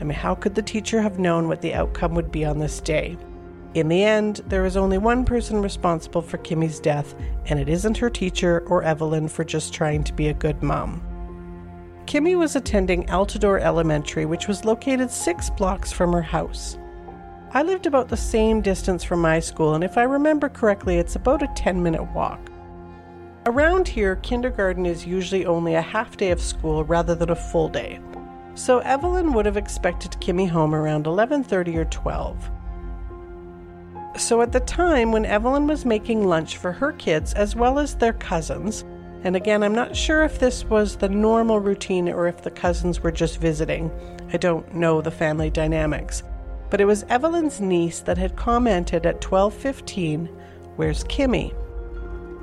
I 0.00 0.04
mean, 0.04 0.16
how 0.16 0.34
could 0.34 0.54
the 0.54 0.62
teacher 0.62 1.02
have 1.02 1.18
known 1.18 1.48
what 1.48 1.60
the 1.60 1.74
outcome 1.74 2.14
would 2.14 2.32
be 2.32 2.46
on 2.46 2.58
this 2.58 2.80
day? 2.80 3.18
In 3.74 3.88
the 3.88 4.02
end, 4.02 4.36
there 4.46 4.64
is 4.64 4.78
only 4.78 4.96
one 4.96 5.26
person 5.26 5.60
responsible 5.60 6.22
for 6.22 6.38
Kimmy's 6.38 6.80
death, 6.80 7.14
and 7.44 7.60
it 7.60 7.68
isn't 7.68 7.98
her 7.98 8.08
teacher 8.08 8.64
or 8.66 8.82
Evelyn 8.82 9.28
for 9.28 9.44
just 9.44 9.74
trying 9.74 10.02
to 10.04 10.14
be 10.14 10.28
a 10.28 10.34
good 10.34 10.62
mom. 10.62 11.02
Kimmy 12.06 12.38
was 12.38 12.56
attending 12.56 13.04
Altadore 13.08 13.60
Elementary, 13.60 14.24
which 14.24 14.48
was 14.48 14.64
located 14.64 15.10
six 15.10 15.50
blocks 15.50 15.92
from 15.92 16.10
her 16.14 16.22
house. 16.22 16.78
I 17.52 17.62
lived 17.62 17.86
about 17.86 18.06
the 18.06 18.16
same 18.16 18.60
distance 18.60 19.02
from 19.02 19.20
my 19.20 19.40
school, 19.40 19.74
and 19.74 19.82
if 19.82 19.98
I 19.98 20.04
remember 20.04 20.48
correctly, 20.48 20.98
it's 20.98 21.16
about 21.16 21.42
a 21.42 21.50
10 21.56 21.82
minute 21.82 22.04
walk. 22.14 22.38
Around 23.44 23.88
here, 23.88 24.14
kindergarten 24.16 24.86
is 24.86 25.04
usually 25.04 25.44
only 25.44 25.74
a 25.74 25.82
half 25.82 26.16
day 26.16 26.30
of 26.30 26.40
school 26.40 26.84
rather 26.84 27.16
than 27.16 27.30
a 27.30 27.34
full 27.34 27.68
day. 27.68 27.98
So 28.54 28.78
Evelyn 28.78 29.32
would 29.32 29.46
have 29.46 29.56
expected 29.56 30.12
Kimmy 30.20 30.48
home 30.48 30.76
around 30.76 31.06
11:30 31.06 31.76
or 31.76 31.86
12. 31.86 32.50
So 34.16 34.42
at 34.42 34.52
the 34.52 34.60
time 34.60 35.10
when 35.10 35.24
Evelyn 35.24 35.66
was 35.66 35.84
making 35.84 36.28
lunch 36.28 36.56
for 36.56 36.70
her 36.70 36.92
kids 36.92 37.32
as 37.34 37.56
well 37.56 37.80
as 37.80 37.96
their 37.96 38.12
cousins, 38.12 38.84
and 39.24 39.34
again, 39.34 39.64
I'm 39.64 39.74
not 39.74 39.96
sure 39.96 40.22
if 40.22 40.38
this 40.38 40.64
was 40.64 40.94
the 40.94 41.08
normal 41.08 41.58
routine 41.58 42.08
or 42.08 42.28
if 42.28 42.42
the 42.42 42.50
cousins 42.52 43.02
were 43.02 43.10
just 43.10 43.40
visiting. 43.40 43.90
I 44.32 44.36
don't 44.36 44.72
know 44.72 45.00
the 45.00 45.10
family 45.10 45.50
dynamics. 45.50 46.22
But 46.70 46.80
it 46.80 46.86
was 46.86 47.04
Evelyn's 47.08 47.60
niece 47.60 48.00
that 48.00 48.16
had 48.16 48.36
commented 48.36 49.04
at 49.04 49.20
12:15, 49.20 50.28
"Where's 50.76 51.04
Kimmy?" 51.04 51.52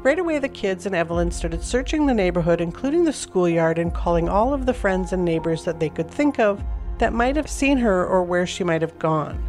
Right 0.03 0.19
away 0.19 0.37
the 0.37 0.49
kids 0.49 0.85
and 0.85 0.95
Evelyn 0.95 1.31
started 1.31 1.63
searching 1.63 2.05
the 2.05 2.13
neighborhood, 2.13 2.61
including 2.61 3.05
the 3.05 3.13
schoolyard 3.13 3.79
and 3.79 3.93
calling 3.93 4.29
all 4.29 4.53
of 4.53 4.65
the 4.65 4.73
friends 4.73 5.11
and 5.11 5.25
neighbors 5.25 5.65
that 5.65 5.79
they 5.79 5.89
could 5.89 6.09
think 6.09 6.39
of 6.39 6.63
that 6.97 7.13
might 7.13 7.35
have 7.35 7.49
seen 7.49 7.77
her 7.77 8.05
or 8.05 8.23
where 8.23 8.45
she 8.45 8.63
might 8.63 8.81
have 8.81 8.99
gone. 8.99 9.39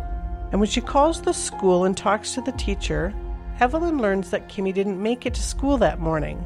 And 0.50 0.60
when 0.60 0.68
she 0.68 0.80
calls 0.80 1.20
the 1.20 1.34
school 1.34 1.84
and 1.84 1.96
talks 1.96 2.34
to 2.34 2.40
the 2.40 2.52
teacher, 2.52 3.12
Evelyn 3.60 3.98
learns 3.98 4.30
that 4.30 4.48
Kimmy 4.48 4.72
didn't 4.72 5.02
make 5.02 5.26
it 5.26 5.34
to 5.34 5.42
school 5.42 5.76
that 5.78 6.00
morning. 6.00 6.44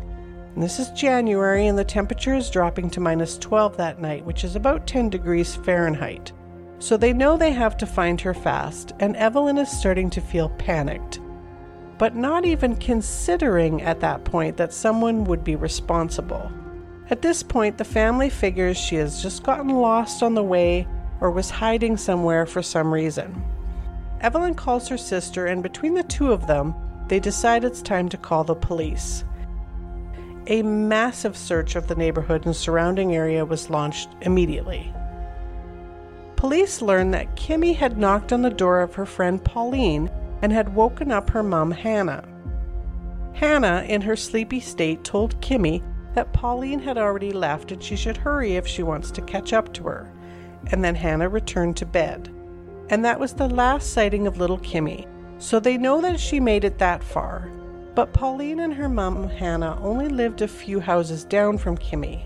And 0.54 0.62
this 0.62 0.78
is 0.78 0.90
January, 0.90 1.66
and 1.66 1.78
the 1.78 1.84
temperature 1.84 2.34
is 2.34 2.50
dropping 2.50 2.90
to 2.90 3.00
minus 3.00 3.38
12 3.38 3.76
that 3.76 4.00
night, 4.00 4.26
which 4.26 4.44
is 4.44 4.56
about 4.56 4.86
10 4.86 5.08
degrees 5.08 5.54
Fahrenheit. 5.54 6.32
So 6.82 6.96
they 6.96 7.12
know 7.12 7.36
they 7.36 7.52
have 7.52 7.76
to 7.76 7.86
find 7.86 8.20
her 8.22 8.34
fast, 8.34 8.90
and 8.98 9.14
Evelyn 9.16 9.56
is 9.56 9.70
starting 9.70 10.10
to 10.10 10.20
feel 10.20 10.48
panicked. 10.48 11.20
But 11.96 12.16
not 12.16 12.44
even 12.44 12.74
considering 12.74 13.82
at 13.82 14.00
that 14.00 14.24
point 14.24 14.56
that 14.56 14.72
someone 14.72 15.22
would 15.26 15.44
be 15.44 15.54
responsible. 15.54 16.50
At 17.08 17.22
this 17.22 17.40
point, 17.44 17.78
the 17.78 17.84
family 17.84 18.28
figures 18.28 18.76
she 18.76 18.96
has 18.96 19.22
just 19.22 19.44
gotten 19.44 19.68
lost 19.68 20.24
on 20.24 20.34
the 20.34 20.42
way 20.42 20.88
or 21.20 21.30
was 21.30 21.50
hiding 21.50 21.96
somewhere 21.98 22.46
for 22.46 22.62
some 22.62 22.92
reason. 22.92 23.44
Evelyn 24.20 24.56
calls 24.56 24.88
her 24.88 24.98
sister, 24.98 25.46
and 25.46 25.62
between 25.62 25.94
the 25.94 26.02
two 26.02 26.32
of 26.32 26.48
them, 26.48 26.74
they 27.06 27.20
decide 27.20 27.62
it's 27.62 27.80
time 27.80 28.08
to 28.08 28.16
call 28.16 28.42
the 28.42 28.56
police. 28.56 29.22
A 30.48 30.64
massive 30.64 31.36
search 31.36 31.76
of 31.76 31.86
the 31.86 31.94
neighborhood 31.94 32.44
and 32.44 32.56
surrounding 32.56 33.14
area 33.14 33.44
was 33.44 33.70
launched 33.70 34.08
immediately. 34.22 34.92
Police 36.42 36.82
learned 36.82 37.14
that 37.14 37.36
Kimmy 37.36 37.76
had 37.76 37.96
knocked 37.96 38.32
on 38.32 38.42
the 38.42 38.50
door 38.50 38.80
of 38.80 38.96
her 38.96 39.06
friend 39.06 39.44
Pauline 39.44 40.10
and 40.42 40.52
had 40.52 40.74
woken 40.74 41.12
up 41.12 41.30
her 41.30 41.44
mom, 41.44 41.70
Hannah. 41.70 42.24
Hannah, 43.32 43.86
in 43.88 44.00
her 44.00 44.16
sleepy 44.16 44.58
state, 44.58 45.04
told 45.04 45.40
Kimmy 45.40 45.84
that 46.14 46.32
Pauline 46.32 46.80
had 46.80 46.98
already 46.98 47.30
left 47.30 47.70
and 47.70 47.80
she 47.80 47.94
should 47.94 48.16
hurry 48.16 48.56
if 48.56 48.66
she 48.66 48.82
wants 48.82 49.12
to 49.12 49.22
catch 49.22 49.52
up 49.52 49.72
to 49.74 49.84
her. 49.84 50.12
And 50.72 50.84
then 50.84 50.96
Hannah 50.96 51.28
returned 51.28 51.76
to 51.76 51.86
bed 51.86 52.28
and 52.90 53.04
that 53.04 53.20
was 53.20 53.34
the 53.34 53.48
last 53.48 53.92
sighting 53.92 54.26
of 54.26 54.38
little 54.38 54.58
Kimmy, 54.58 55.06
so 55.38 55.60
they 55.60 55.78
know 55.78 56.00
that 56.00 56.18
she 56.18 56.40
made 56.40 56.64
it 56.64 56.76
that 56.78 57.04
far. 57.04 57.52
But 57.94 58.12
Pauline 58.12 58.58
and 58.58 58.74
her 58.74 58.88
mom, 58.88 59.28
Hannah, 59.28 59.78
only 59.80 60.08
lived 60.08 60.42
a 60.42 60.48
few 60.48 60.80
houses 60.80 61.22
down 61.22 61.56
from 61.56 61.78
Kimmy. 61.78 62.24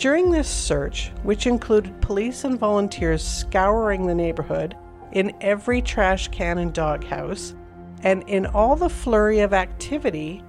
During 0.00 0.30
this 0.30 0.48
search, 0.48 1.12
which 1.24 1.46
included 1.46 2.00
police 2.00 2.44
and 2.44 2.58
volunteers 2.58 3.22
scouring 3.22 4.06
the 4.06 4.14
neighborhood, 4.14 4.74
in 5.12 5.36
every 5.42 5.82
trash 5.82 6.28
can 6.28 6.56
and 6.56 6.72
doghouse, 6.72 7.54
and 8.02 8.22
in 8.26 8.46
all 8.46 8.76
the 8.76 8.88
flurry 8.88 9.40
of 9.40 9.52
activity, 9.52 10.42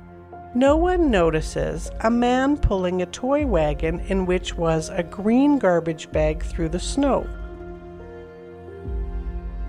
no 0.56 0.78
one 0.78 1.12
notices 1.12 1.92
a 2.00 2.10
man 2.10 2.56
pulling 2.56 3.02
a 3.02 3.06
toy 3.08 3.46
wagon 3.46 4.00
in 4.08 4.26
which 4.26 4.56
was 4.56 4.88
a 4.88 5.04
green 5.04 5.60
garbage 5.60 6.10
bag 6.14 6.42
through 6.42 6.70
the 6.70 6.80
snow. 6.80 7.28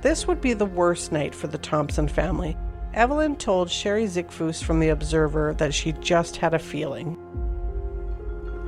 This 0.01 0.29
would 0.29 0.41
be 0.41 0.53
the 0.53 0.65
worst 0.65 1.11
night 1.11 1.35
for 1.35 1.49
the 1.49 1.59
Thompson 1.59 2.07
family. 2.07 2.57
Evelyn 2.95 3.35
told 3.35 3.69
Sherry 3.69 4.05
Zickfuss 4.05 4.63
from 4.63 4.79
The 4.79 4.91
Observer 4.91 5.55
that 5.55 5.75
she 5.75 5.91
just 5.91 6.37
had 6.37 6.55
a 6.55 6.59
feeling. 6.61 7.19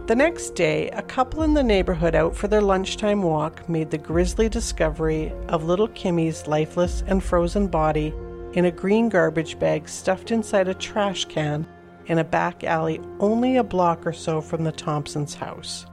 The 0.07 0.15
next 0.15 0.51
day, 0.51 0.91
a 0.91 1.01
couple 1.01 1.45
in 1.45 1.55
the 1.55 1.63
neighborhood 1.63 2.15
out 2.15 2.37
for 2.37 2.47
their 2.47 2.61
lunchtime 2.61 3.23
walk 3.23 3.67
made 3.71 3.91
the 3.91 3.97
grisly 3.97 4.51
discovery 4.51 5.33
of 5.49 5.65
little 5.65 5.89
Kimmy's 5.89 6.47
lifeless 6.47 7.03
and 7.07 7.25
frozen 7.25 7.69
body 7.69 8.13
in 8.53 8.67
a 8.67 8.71
green 8.71 9.09
garbage 9.09 9.59
bag 9.59 9.89
stuffed 9.89 10.31
inside 10.31 10.69
a 10.69 10.75
trash 10.75 11.25
can 11.25 11.67
in 12.05 12.19
a 12.19 12.25
back 12.25 12.65
alley 12.65 13.01
only 13.19 13.57
a 13.57 13.65
block 13.65 14.07
or 14.07 14.13
so 14.13 14.43
from 14.43 14.65
the 14.65 14.73
Thompsons' 14.73 15.37
house. 15.37 15.87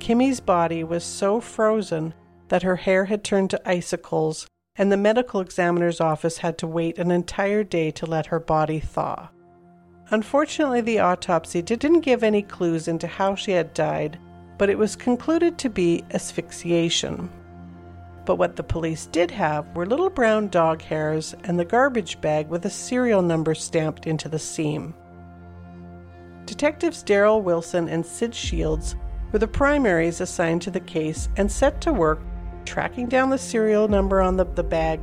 Kimmy's 0.00 0.40
body 0.40 0.84
was 0.84 1.02
so 1.02 1.40
frozen 1.40 2.12
that 2.48 2.62
her 2.62 2.76
hair 2.76 3.06
had 3.06 3.24
turned 3.24 3.48
to 3.50 3.68
icicles, 3.68 4.48
and 4.76 4.92
the 4.92 4.98
medical 4.98 5.40
examiner's 5.40 5.98
office 5.98 6.36
had 6.38 6.58
to 6.58 6.66
wait 6.66 6.98
an 6.98 7.10
entire 7.10 7.64
day 7.64 7.90
to 7.92 8.04
let 8.04 8.26
her 8.26 8.38
body 8.38 8.80
thaw. 8.80 9.30
Unfortunately, 10.10 10.80
the 10.80 10.98
autopsy 10.98 11.62
didn't 11.62 12.00
give 12.00 12.24
any 12.24 12.42
clues 12.42 12.88
into 12.88 13.06
how 13.06 13.34
she 13.34 13.52
had 13.52 13.72
died, 13.74 14.18
but 14.58 14.68
it 14.68 14.76
was 14.76 14.96
concluded 14.96 15.56
to 15.58 15.70
be 15.70 16.04
asphyxiation. 16.12 17.30
But 18.24 18.36
what 18.36 18.56
the 18.56 18.62
police 18.62 19.06
did 19.06 19.30
have 19.30 19.66
were 19.76 19.86
little 19.86 20.10
brown 20.10 20.48
dog 20.48 20.82
hairs 20.82 21.34
and 21.44 21.58
the 21.58 21.64
garbage 21.64 22.20
bag 22.20 22.48
with 22.48 22.66
a 22.66 22.70
serial 22.70 23.22
number 23.22 23.54
stamped 23.54 24.06
into 24.06 24.28
the 24.28 24.38
seam. 24.38 24.94
Detectives 26.44 27.04
Daryl 27.04 27.42
Wilson 27.42 27.88
and 27.88 28.04
Sid 28.04 28.34
Shields 28.34 28.96
were 29.32 29.38
the 29.38 29.46
primaries 29.46 30.20
assigned 30.20 30.62
to 30.62 30.70
the 30.70 30.80
case 30.80 31.28
and 31.36 31.50
set 31.50 31.80
to 31.82 31.92
work 31.92 32.20
tracking 32.64 33.06
down 33.06 33.30
the 33.30 33.38
serial 33.38 33.88
number 33.88 34.20
on 34.20 34.36
the, 34.36 34.44
the 34.44 34.64
bag 34.64 35.00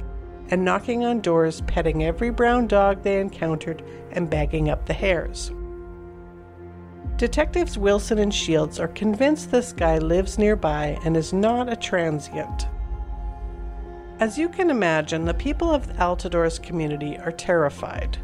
and 0.49 0.63
knocking 0.63 1.03
on 1.03 1.21
doors, 1.21 1.61
petting 1.61 2.03
every 2.03 2.29
brown 2.29 2.67
dog 2.67 3.03
they 3.03 3.19
encountered, 3.19 3.83
and 4.11 4.29
bagging 4.29 4.69
up 4.69 4.85
the 4.85 4.93
hairs. 4.93 5.51
Detectives 7.17 7.77
Wilson 7.77 8.19
and 8.19 8.33
Shields 8.33 8.79
are 8.79 8.89
convinced 8.89 9.49
this 9.49 9.73
guy 9.73 9.97
lives 9.97 10.37
nearby 10.37 10.99
and 11.03 11.17
is 11.17 11.33
not 11.33 11.71
a 11.71 11.75
transient. 11.75 12.67
As 14.19 14.37
you 14.37 14.49
can 14.49 14.69
imagine, 14.69 15.25
the 15.25 15.33
people 15.33 15.71
of 15.71 15.87
Altadore's 15.99 16.59
community 16.59 17.17
are 17.17 17.31
terrified. 17.31 18.17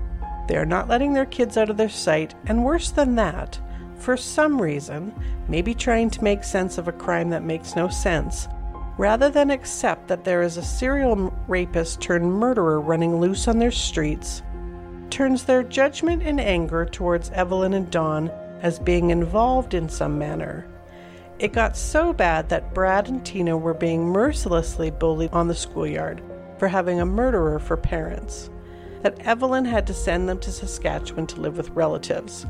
They 0.47 0.57
are 0.57 0.65
not 0.65 0.87
letting 0.87 1.13
their 1.13 1.25
kids 1.25 1.57
out 1.57 1.69
of 1.69 1.77
their 1.77 1.89
sight, 1.89 2.35
and 2.45 2.63
worse 2.63 2.91
than 2.91 3.15
that, 3.15 3.59
for 3.97 4.17
some 4.17 4.61
reason, 4.61 5.13
maybe 5.47 5.73
trying 5.73 6.09
to 6.11 6.23
make 6.23 6.43
sense 6.43 6.77
of 6.77 6.87
a 6.87 6.91
crime 6.91 7.29
that 7.29 7.43
makes 7.43 7.75
no 7.75 7.87
sense, 7.89 8.47
rather 8.97 9.29
than 9.29 9.49
accept 9.49 10.07
that 10.07 10.23
there 10.23 10.41
is 10.41 10.57
a 10.57 10.63
serial 10.63 11.33
rapist 11.47 12.01
turned 12.01 12.31
murderer 12.31 12.79
running 12.79 13.19
loose 13.19 13.47
on 13.47 13.59
their 13.59 13.71
streets, 13.71 14.43
turns 15.09 15.43
their 15.43 15.63
judgment 15.63 16.23
and 16.23 16.39
anger 16.39 16.85
towards 16.85 17.29
Evelyn 17.31 17.73
and 17.73 17.89
Don 17.89 18.29
as 18.61 18.79
being 18.79 19.09
involved 19.09 19.73
in 19.73 19.89
some 19.89 20.17
manner. 20.17 20.65
It 21.39 21.51
got 21.51 21.75
so 21.75 22.13
bad 22.13 22.49
that 22.49 22.73
Brad 22.73 23.09
and 23.09 23.25
Tina 23.25 23.57
were 23.57 23.73
being 23.73 24.05
mercilessly 24.05 24.91
bullied 24.91 25.31
on 25.33 25.47
the 25.47 25.55
schoolyard 25.55 26.21
for 26.57 26.67
having 26.67 26.99
a 26.99 27.05
murderer 27.05 27.59
for 27.59 27.75
parents, 27.75 28.49
that 29.01 29.19
Evelyn 29.21 29.65
had 29.65 29.85
to 29.87 29.93
send 29.93 30.29
them 30.29 30.39
to 30.39 30.51
Saskatchewan 30.51 31.27
to 31.27 31.41
live 31.41 31.57
with 31.57 31.69
relatives, 31.71 32.45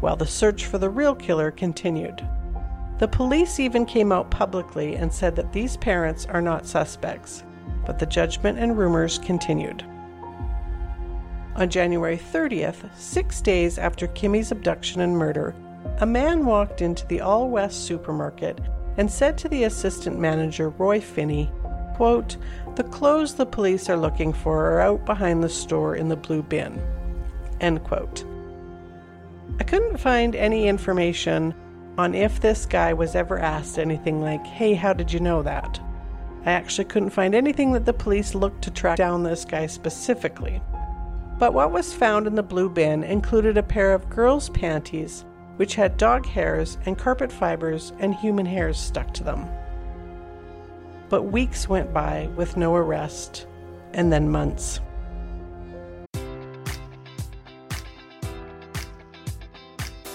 while 0.00 0.16
the 0.16 0.26
search 0.26 0.64
for 0.64 0.78
the 0.78 0.88
real 0.88 1.14
killer 1.14 1.50
continued. 1.50 2.26
The 2.98 3.08
police 3.08 3.60
even 3.60 3.86
came 3.86 4.10
out 4.10 4.30
publicly 4.30 4.96
and 4.96 5.12
said 5.12 5.36
that 5.36 5.52
these 5.52 5.76
parents 5.76 6.26
are 6.26 6.42
not 6.42 6.66
suspects, 6.66 7.44
but 7.86 7.98
the 7.98 8.06
judgment 8.06 8.58
and 8.58 8.76
rumors 8.76 9.18
continued. 9.18 9.84
On 11.54 11.68
January 11.68 12.16
30th, 12.18 12.88
six 12.96 13.40
days 13.40 13.78
after 13.78 14.08
Kimmy's 14.08 14.50
abduction 14.50 15.00
and 15.00 15.16
murder, 15.16 15.54
a 16.00 16.06
man 16.06 16.44
walked 16.44 16.82
into 16.82 17.06
the 17.06 17.20
All 17.20 17.48
West 17.48 17.84
supermarket 17.84 18.60
and 18.96 19.10
said 19.10 19.38
to 19.38 19.48
the 19.48 19.64
assistant 19.64 20.18
manager, 20.18 20.70
Roy 20.70 21.00
Finney, 21.00 21.50
quote, 21.94 22.36
The 22.74 22.84
clothes 22.84 23.34
the 23.34 23.46
police 23.46 23.88
are 23.88 23.96
looking 23.96 24.32
for 24.32 24.72
are 24.72 24.80
out 24.80 25.04
behind 25.06 25.42
the 25.42 25.48
store 25.48 25.94
in 25.94 26.08
the 26.08 26.16
blue 26.16 26.42
bin. 26.42 26.80
End 27.60 27.82
quote. 27.84 28.24
I 29.60 29.64
couldn't 29.64 29.98
find 29.98 30.34
any 30.34 30.68
information 30.68 31.54
on 31.98 32.14
if 32.14 32.40
this 32.40 32.64
guy 32.64 32.92
was 32.92 33.16
ever 33.16 33.38
asked 33.38 33.78
anything 33.78 34.22
like, 34.22 34.46
hey, 34.46 34.72
how 34.72 34.92
did 34.92 35.12
you 35.12 35.18
know 35.18 35.42
that? 35.42 35.80
I 36.46 36.52
actually 36.52 36.84
couldn't 36.84 37.10
find 37.10 37.34
anything 37.34 37.72
that 37.72 37.84
the 37.84 37.92
police 37.92 38.34
looked 38.34 38.62
to 38.62 38.70
track 38.70 38.96
down 38.96 39.24
this 39.24 39.44
guy 39.44 39.66
specifically. 39.66 40.62
But 41.38 41.52
what 41.52 41.72
was 41.72 41.92
found 41.92 42.26
in 42.26 42.36
the 42.36 42.42
blue 42.42 42.70
bin 42.70 43.02
included 43.02 43.58
a 43.58 43.62
pair 43.62 43.92
of 43.92 44.08
girls' 44.08 44.48
panties, 44.48 45.24
which 45.56 45.74
had 45.74 45.96
dog 45.96 46.24
hairs 46.24 46.78
and 46.86 46.96
carpet 46.96 47.32
fibers 47.32 47.92
and 47.98 48.14
human 48.14 48.46
hairs 48.46 48.78
stuck 48.78 49.12
to 49.14 49.24
them. 49.24 49.48
But 51.08 51.24
weeks 51.24 51.68
went 51.68 51.92
by 51.92 52.28
with 52.36 52.56
no 52.56 52.76
arrest, 52.76 53.46
and 53.92 54.12
then 54.12 54.30
months. 54.30 54.80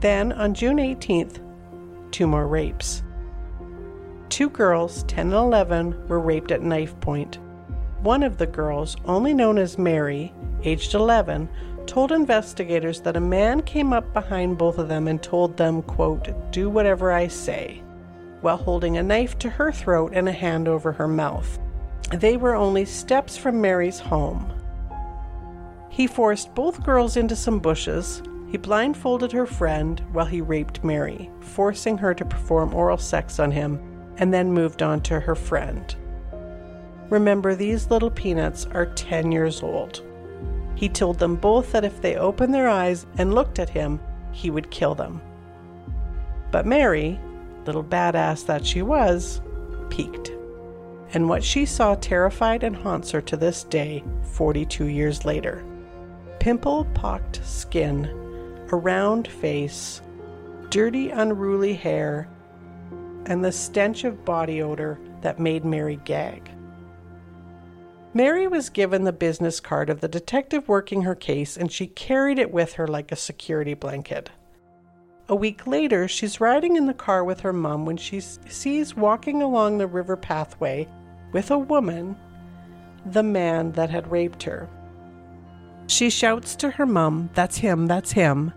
Then, 0.00 0.32
on 0.32 0.54
June 0.54 0.76
18th, 0.76 1.40
two 2.12 2.26
more 2.26 2.46
rapes. 2.46 3.02
Two 4.28 4.48
girls, 4.50 5.02
10 5.04 5.26
and 5.26 5.34
11, 5.34 6.08
were 6.08 6.20
raped 6.20 6.50
at 6.52 6.62
knife 6.62 6.98
point. 7.00 7.38
One 8.02 8.22
of 8.22 8.38
the 8.38 8.46
girls, 8.46 8.96
only 9.06 9.34
known 9.34 9.58
as 9.58 9.78
Mary, 9.78 10.32
aged 10.62 10.94
11, 10.94 11.48
told 11.86 12.12
investigators 12.12 13.00
that 13.00 13.16
a 13.16 13.20
man 13.20 13.62
came 13.62 13.92
up 13.92 14.12
behind 14.12 14.58
both 14.58 14.78
of 14.78 14.88
them 14.88 15.08
and 15.08 15.20
told 15.20 15.56
them, 15.56 15.82
quote, 15.82 16.28
do 16.52 16.70
whatever 16.70 17.10
I 17.10 17.26
say, 17.26 17.82
while 18.40 18.58
holding 18.58 18.98
a 18.98 19.02
knife 19.02 19.38
to 19.40 19.50
her 19.50 19.72
throat 19.72 20.12
and 20.14 20.28
a 20.28 20.32
hand 20.32 20.68
over 20.68 20.92
her 20.92 21.08
mouth. 21.08 21.58
They 22.12 22.36
were 22.36 22.54
only 22.54 22.84
steps 22.84 23.36
from 23.36 23.60
Mary's 23.60 23.98
home. 23.98 24.52
He 25.88 26.06
forced 26.06 26.54
both 26.54 26.84
girls 26.84 27.16
into 27.16 27.34
some 27.34 27.58
bushes, 27.58 28.22
he 28.50 28.56
blindfolded 28.56 29.30
her 29.32 29.46
friend 29.46 30.02
while 30.12 30.26
he 30.26 30.40
raped 30.40 30.82
Mary, 30.82 31.30
forcing 31.40 31.98
her 31.98 32.14
to 32.14 32.24
perform 32.24 32.74
oral 32.74 32.96
sex 32.96 33.38
on 33.38 33.50
him, 33.50 33.78
and 34.16 34.32
then 34.32 34.52
moved 34.52 34.82
on 34.82 35.00
to 35.02 35.20
her 35.20 35.34
friend. 35.34 35.94
Remember, 37.10 37.54
these 37.54 37.90
little 37.90 38.10
peanuts 38.10 38.66
are 38.66 38.86
10 38.86 39.32
years 39.32 39.62
old. 39.62 40.02
He 40.74 40.88
told 40.88 41.18
them 41.18 41.36
both 41.36 41.72
that 41.72 41.84
if 41.84 42.00
they 42.00 42.16
opened 42.16 42.54
their 42.54 42.68
eyes 42.68 43.06
and 43.18 43.34
looked 43.34 43.58
at 43.58 43.70
him, 43.70 44.00
he 44.32 44.50
would 44.50 44.70
kill 44.70 44.94
them. 44.94 45.20
But 46.50 46.66
Mary, 46.66 47.20
little 47.66 47.84
badass 47.84 48.46
that 48.46 48.64
she 48.64 48.82
was, 48.82 49.40
peeked. 49.90 50.32
And 51.12 51.28
what 51.28 51.42
she 51.42 51.66
saw 51.66 51.94
terrified 51.94 52.62
and 52.62 52.76
haunts 52.76 53.10
her 53.10 53.20
to 53.22 53.36
this 53.36 53.64
day, 53.64 54.04
42 54.22 54.86
years 54.86 55.24
later. 55.24 55.64
Pimple 56.38 56.84
pocked 56.94 57.44
skin, 57.44 58.27
a 58.70 58.76
round 58.76 59.28
face, 59.28 60.02
dirty, 60.70 61.10
unruly 61.10 61.74
hair, 61.74 62.28
and 63.26 63.44
the 63.44 63.52
stench 63.52 64.04
of 64.04 64.24
body 64.24 64.62
odor 64.62 64.98
that 65.20 65.38
made 65.38 65.64
Mary 65.64 66.00
gag. 66.04 66.50
Mary 68.14 68.46
was 68.48 68.70
given 68.70 69.04
the 69.04 69.12
business 69.12 69.60
card 69.60 69.90
of 69.90 70.00
the 70.00 70.08
detective 70.08 70.68
working 70.68 71.02
her 71.02 71.14
case, 71.14 71.56
and 71.56 71.70
she 71.70 71.86
carried 71.86 72.38
it 72.38 72.50
with 72.50 72.72
her 72.74 72.86
like 72.86 73.12
a 73.12 73.16
security 73.16 73.74
blanket. 73.74 74.30
A 75.28 75.36
week 75.36 75.66
later, 75.66 76.08
she's 76.08 76.40
riding 76.40 76.76
in 76.76 76.86
the 76.86 76.94
car 76.94 77.22
with 77.22 77.40
her 77.40 77.52
mom 77.52 77.84
when 77.84 77.98
she 77.98 78.20
sees 78.20 78.96
walking 78.96 79.42
along 79.42 79.76
the 79.76 79.86
river 79.86 80.16
pathway 80.16 80.88
with 81.32 81.50
a 81.50 81.58
woman 81.58 82.16
the 83.04 83.22
man 83.22 83.72
that 83.72 83.90
had 83.90 84.10
raped 84.10 84.42
her. 84.42 84.68
She 85.88 86.10
shouts 86.10 86.54
to 86.56 86.70
her 86.70 86.86
mom, 86.86 87.30
That's 87.32 87.56
him, 87.56 87.86
that's 87.86 88.12
him. 88.12 88.52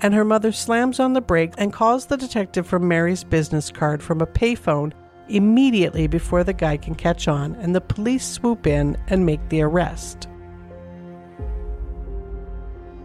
And 0.00 0.14
her 0.14 0.24
mother 0.24 0.50
slams 0.50 0.98
on 0.98 1.12
the 1.12 1.20
brakes 1.20 1.54
and 1.58 1.72
calls 1.72 2.06
the 2.06 2.16
detective 2.16 2.66
from 2.66 2.88
Mary's 2.88 3.22
business 3.22 3.70
card 3.70 4.02
from 4.02 4.22
a 4.22 4.26
payphone 4.26 4.92
immediately 5.28 6.06
before 6.06 6.42
the 6.42 6.54
guy 6.54 6.78
can 6.78 6.94
catch 6.94 7.28
on, 7.28 7.54
and 7.56 7.74
the 7.74 7.82
police 7.82 8.26
swoop 8.26 8.66
in 8.66 8.96
and 9.08 9.26
make 9.26 9.46
the 9.50 9.60
arrest. 9.60 10.26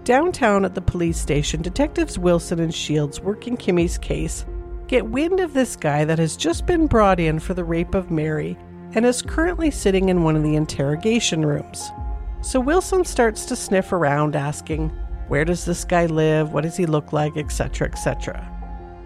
Downtown 0.05 0.63
at 0.63 0.73
the 0.73 0.81
police 0.81 1.19
station, 1.19 1.61
detectives 1.61 2.17
Wilson 2.17 2.59
and 2.59 2.73
Shields, 2.73 3.19
working 3.19 3.57
Kimmy's 3.57 3.97
case, 3.97 4.45
get 4.87 5.09
wind 5.09 5.41
of 5.41 5.53
this 5.53 5.75
guy 5.75 6.05
that 6.05 6.19
has 6.19 6.37
just 6.37 6.65
been 6.65 6.87
brought 6.87 7.19
in 7.19 7.39
for 7.39 7.53
the 7.53 7.63
rape 7.63 7.93
of 7.93 8.09
Mary 8.09 8.57
and 8.93 9.05
is 9.05 9.21
currently 9.21 9.69
sitting 9.69 10.07
in 10.07 10.23
one 10.23 10.37
of 10.37 10.43
the 10.43 10.55
interrogation 10.55 11.45
rooms. 11.45 11.91
So 12.41 12.59
Wilson 12.59 13.03
starts 13.05 13.45
to 13.45 13.55
sniff 13.55 13.91
around, 13.91 14.35
asking, 14.35 14.89
Where 15.27 15.45
does 15.45 15.65
this 15.65 15.83
guy 15.83 16.05
live? 16.05 16.53
What 16.53 16.63
does 16.63 16.77
he 16.77 16.85
look 16.85 17.11
like? 17.13 17.37
etc., 17.37 17.87
etc. 17.87 18.51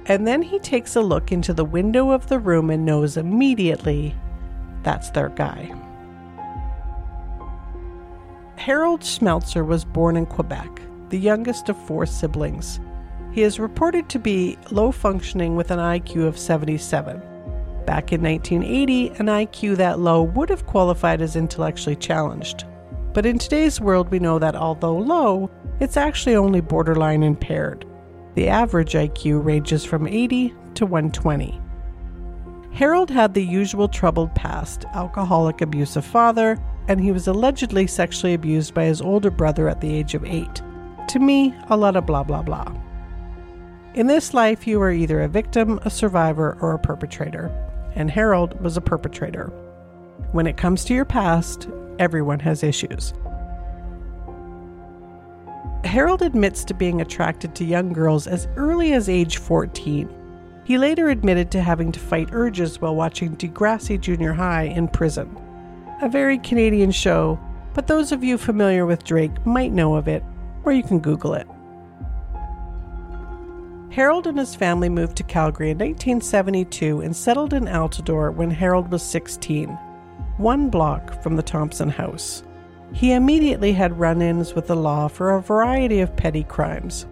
And 0.08 0.28
then 0.28 0.42
he 0.42 0.60
takes 0.60 0.96
a 0.96 1.02
look 1.02 1.32
into 1.32 1.54
the 1.54 1.66
window 1.66 2.12
of 2.12 2.28
the 2.28 2.40
room 2.40 2.70
and 2.70 2.86
knows 2.86 3.16
immediately 3.16 4.16
that's 4.84 5.10
their 5.12 5.30
guy. 5.30 5.72
Harold 8.56 9.02
Smeltzer 9.02 9.66
was 9.66 9.86
born 9.86 10.18
in 10.18 10.26
Quebec 10.26 10.82
the 11.10 11.18
youngest 11.18 11.70
of 11.70 11.88
four 11.88 12.06
siblings. 12.06 12.80
He 13.32 13.42
is 13.42 13.60
reported 13.60 14.10
to 14.10 14.20
be 14.20 14.58
low 14.72 14.92
functioning 14.92 15.56
with 15.56 15.72
an 15.72 15.80
IQ 15.80 16.28
of 16.28 16.38
77. 16.38 17.22
Back 17.86 18.14
in 18.14 18.22
1980, 18.22 19.10
an 19.10 19.26
IQ 19.26 19.78
that 19.78 20.00
low 20.00 20.22
would 20.22 20.50
have 20.50 20.66
qualified 20.66 21.22
as 21.22 21.36
intellectually 21.36 21.96
challenged. 21.96 22.66
But 23.14 23.26
in 23.26 23.38
today's 23.38 23.82
world, 23.82 24.10
we 24.12 24.20
know 24.20 24.40
that 24.40 24.56
although 24.56 24.98
low, 24.98 25.50
it's 25.80 25.98
actually 25.98 26.36
only 26.36 26.62
borderline 26.62 27.24
impaired. 27.24 27.86
The 28.36 28.50
average 28.50 28.94
IQ 28.94 29.44
ranges 29.44 29.84
from 29.84 30.08
80 30.08 30.54
to 30.76 30.86
120. 30.86 31.60
Harold 32.72 33.10
had 33.10 33.34
the 33.34 33.44
usual 33.44 33.88
troubled 33.88 34.34
past 34.36 34.86
alcoholic, 34.94 35.62
abusive 35.62 36.06
father, 36.06 36.58
and 36.88 37.02
he 37.02 37.12
was 37.12 37.28
allegedly 37.28 37.88
sexually 37.88 38.34
abused 38.34 38.74
by 38.74 38.86
his 38.86 39.02
older 39.02 39.32
brother 39.32 39.68
at 39.68 39.82
the 39.82 39.94
age 39.94 40.14
of 40.14 40.24
eight. 40.26 40.62
To 41.10 41.20
me, 41.20 41.54
a 41.70 41.78
lot 41.78 41.96
of 41.96 42.06
blah 42.06 42.24
blah 42.24 42.44
blah. 42.44 42.72
In 43.96 44.06
this 44.06 44.34
life, 44.36 44.68
you 44.68 44.80
are 44.82 44.92
either 44.92 45.22
a 45.22 45.28
victim, 45.28 45.80
a 45.84 45.90
survivor, 45.90 46.58
or 46.62 46.74
a 46.74 46.80
perpetrator, 46.80 47.52
and 47.96 48.10
Harold 48.10 48.62
was 48.62 48.78
a 48.78 48.82
perpetrator. 48.82 49.48
When 50.32 50.46
it 50.46 50.58
comes 50.58 50.86
to 50.86 50.94
your 50.94 51.06
past, 51.06 51.68
everyone 52.00 52.40
has 52.40 52.64
issues. 52.64 53.14
Harold 55.84 56.22
admits 56.22 56.64
to 56.66 56.74
being 56.74 57.02
attracted 57.02 57.56
to 57.56 57.66
young 57.66 57.94
girls 57.94 58.28
as 58.28 58.48
early 58.56 58.94
as 58.94 59.10
age 59.10 59.38
14. 59.38 60.10
He 60.66 60.78
later 60.78 61.10
admitted 61.10 61.52
to 61.52 61.62
having 61.62 61.92
to 61.92 62.00
fight 62.00 62.30
urges 62.32 62.80
while 62.80 62.96
watching 62.96 63.36
Degrassi 63.36 64.00
Junior 64.00 64.34
High 64.34 64.64
in 64.64 64.88
prison. 64.88 65.36
A 66.02 66.10
very 66.10 66.38
Canadian 66.38 66.92
show, 66.92 67.40
but 67.74 67.88
those 67.88 68.12
of 68.12 68.24
you 68.24 68.38
familiar 68.38 68.86
with 68.86 69.04
Drake 69.04 69.46
might 69.46 69.72
know 69.72 69.96
of 69.96 70.08
it 70.08 70.24
or 70.64 70.72
you 70.72 70.84
can 70.84 71.00
Google 71.00 71.34
it. 71.34 71.48
Harold 73.90 74.28
and 74.28 74.38
his 74.38 74.54
family 74.54 74.88
moved 74.88 75.18
to 75.18 75.24
Calgary 75.24 75.72
in 75.72 75.78
1972 75.80 77.02
and 77.02 77.16
settled 77.16 77.54
in 77.54 77.66
Altadore 77.66 78.34
when 78.34 78.52
Harold 78.52 78.92
was 78.92 79.02
16, 79.02 79.78
one 80.40 80.70
block 80.70 81.22
from 81.22 81.36
the 81.36 81.44
Thompson 81.44 81.90
house. 81.90 82.44
He 82.94 83.12
immediately 83.12 83.74
had 83.74 84.00
run 84.00 84.22
ins 84.22 84.56
with 84.56 84.68
the 84.68 84.76
law 84.76 85.08
for 85.08 85.32
a 85.32 85.42
variety 85.42 86.00
of 86.00 86.16
petty 86.16 86.44
crimes. 86.44 87.06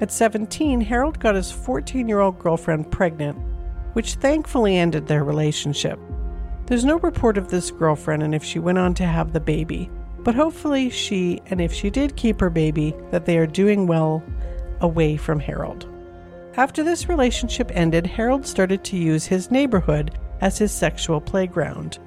At 0.00 0.12
17, 0.12 0.80
Harold 0.82 1.18
got 1.18 1.36
his 1.36 1.50
14 1.50 2.08
year 2.08 2.20
old 2.20 2.38
girlfriend 2.38 2.90
pregnant, 2.90 3.38
which 3.94 4.14
thankfully 4.14 4.76
ended 4.76 5.06
their 5.06 5.24
relationship. 5.24 5.98
There's 6.66 6.84
no 6.84 6.98
report 6.98 7.38
of 7.38 7.48
this 7.48 7.70
girlfriend 7.70 8.22
and 8.22 8.34
if 8.34 8.44
she 8.44 8.58
went 8.58 8.78
on 8.78 8.92
to 8.94 9.06
have 9.06 9.32
the 9.32 9.40
baby, 9.40 9.88
but 10.18 10.34
hopefully, 10.34 10.90
she, 10.90 11.40
and 11.46 11.60
if 11.60 11.72
she 11.72 11.88
did 11.88 12.16
keep 12.16 12.40
her 12.40 12.50
baby, 12.50 12.92
that 13.12 13.24
they 13.24 13.38
are 13.38 13.46
doing 13.46 13.86
well 13.86 14.24
away 14.80 15.16
from 15.16 15.38
Harold. 15.38 15.88
After 16.56 16.82
this 16.82 17.08
relationship 17.08 17.70
ended, 17.72 18.06
Harold 18.06 18.44
started 18.44 18.82
to 18.84 18.96
use 18.96 19.24
his 19.24 19.52
neighborhood 19.52 20.18
as 20.40 20.58
his 20.58 20.72
sexual 20.72 21.20
playground, 21.20 22.00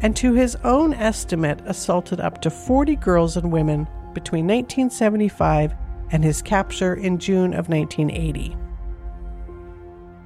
and 0.00 0.14
to 0.16 0.34
his 0.34 0.56
own 0.64 0.94
estimate, 0.94 1.60
assaulted 1.66 2.20
up 2.20 2.40
to 2.42 2.50
40 2.50 2.96
girls 2.96 3.36
and 3.36 3.50
women 3.50 3.88
between 4.12 4.46
1975 4.46 5.74
and 6.10 6.22
his 6.22 6.42
capture 6.42 6.94
in 6.94 7.18
June 7.18 7.54
of 7.54 7.68
1980. 7.68 8.56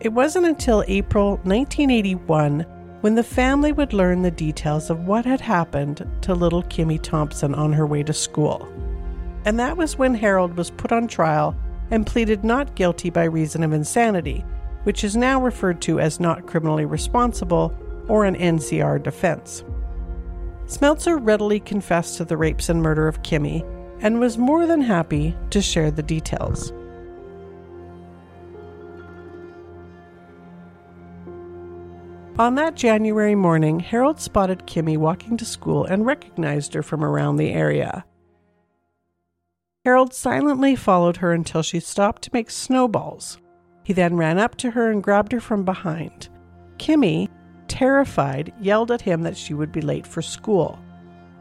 It 0.01 0.13
wasn't 0.13 0.47
until 0.47 0.85
April 0.87 1.31
1981 1.45 2.65
when 3.01 3.15
the 3.15 3.23
family 3.23 3.73
would 3.73 3.93
learn 3.93 4.23
the 4.23 4.31
details 4.31 4.91
of 4.91 5.07
what 5.07 5.25
had 5.25 5.41
happened 5.41 6.07
to 6.23 6.35
little 6.35 6.63
Kimmy 6.65 7.01
Thompson 7.01 7.55
on 7.55 7.73
her 7.73 7.87
way 7.87 8.03
to 8.03 8.13
school. 8.13 8.69
And 9.45 9.59
that 9.59 9.77
was 9.77 9.99
when 9.99 10.15
Harold 10.15 10.57
was 10.57 10.71
put 10.71 10.93
on 10.93 11.09
trial 11.09 11.57
and 11.91 12.07
pleaded 12.07 12.45
not 12.45 12.75
guilty 12.75 13.09
by 13.09 13.25
reason 13.25 13.63
of 13.63 13.73
insanity, 13.73 14.45
which 14.83 15.05
is 15.05 15.17
now 15.17 15.43
referred 15.43 15.81
to 15.83 16.01
as 16.01 16.21
not 16.21 16.47
criminally 16.47 16.85
responsible 16.85 17.75
or 18.09 18.25
an 18.25 18.35
NCR 18.37 19.03
defense. 19.03 19.65
Smeltzer 20.67 21.19
readily 21.21 21.61
confessed 21.61 22.17
to 22.19 22.25
the 22.25 22.37
rapes 22.37 22.69
and 22.69 22.83
murder 22.83 23.09
of 23.09 23.23
Kimmy 23.23 23.65
and 24.01 24.21
was 24.21 24.39
more 24.39 24.67
than 24.67 24.81
happy 24.81 25.37
to 25.51 25.63
share 25.63 25.91
the 25.91 26.03
details. 26.03 26.73
On 32.39 32.55
that 32.55 32.77
January 32.77 33.35
morning, 33.35 33.81
Harold 33.81 34.21
spotted 34.21 34.67
Kimmy 34.67 34.97
walking 34.97 35.37
to 35.39 35.45
school 35.45 35.85
and 35.85 36.07
recognized 36.07 36.73
her 36.75 36.85
from 36.85 37.03
around 37.03 37.37
the 37.37 37.51
area. 37.51 38.05
Harold 39.85 40.15
silently 40.15 40.77
followed 40.77 41.17
her 41.17 41.33
until 41.33 41.63
she 41.63 41.81
stopped 41.81 42.23
to 42.23 42.31
make 42.33 42.51
snowballs. 42.51 43.39
He 43.83 43.93
then 43.93 44.17
ran 44.17 44.39
up 44.39 44.55
to 44.59 44.71
her 44.71 44.91
and 44.91 45.03
grabbed 45.03 45.33
her 45.33 45.41
from 45.41 45.65
behind. 45.65 46.29
Kimmy, 46.77 47.29
terrified, 47.69 48.53
yelled 48.61 48.91
at 48.91 49.03
him 49.03 49.23
that 49.23 49.37
she 49.37 49.55
would 49.55 49.71
be 49.71 49.81
late 49.81 50.07
for 50.07 50.23
school. 50.23 50.79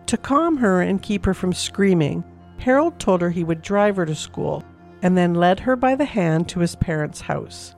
To 0.07 0.17
calm 0.17 0.57
her 0.57 0.81
and 0.81 1.01
keep 1.01 1.25
her 1.25 1.33
from 1.33 1.53
screaming, 1.53 2.23
Harold 2.59 2.99
told 2.99 3.21
her 3.21 3.29
he 3.29 3.43
would 3.43 3.61
drive 3.61 3.95
her 3.97 4.05
to 4.05 4.15
school 4.15 4.63
and 5.01 5.17
then 5.17 5.33
led 5.33 5.59
her 5.59 5.75
by 5.75 5.95
the 5.95 6.05
hand 6.05 6.49
to 6.49 6.59
his 6.59 6.75
parents' 6.75 7.21
house. 7.21 7.75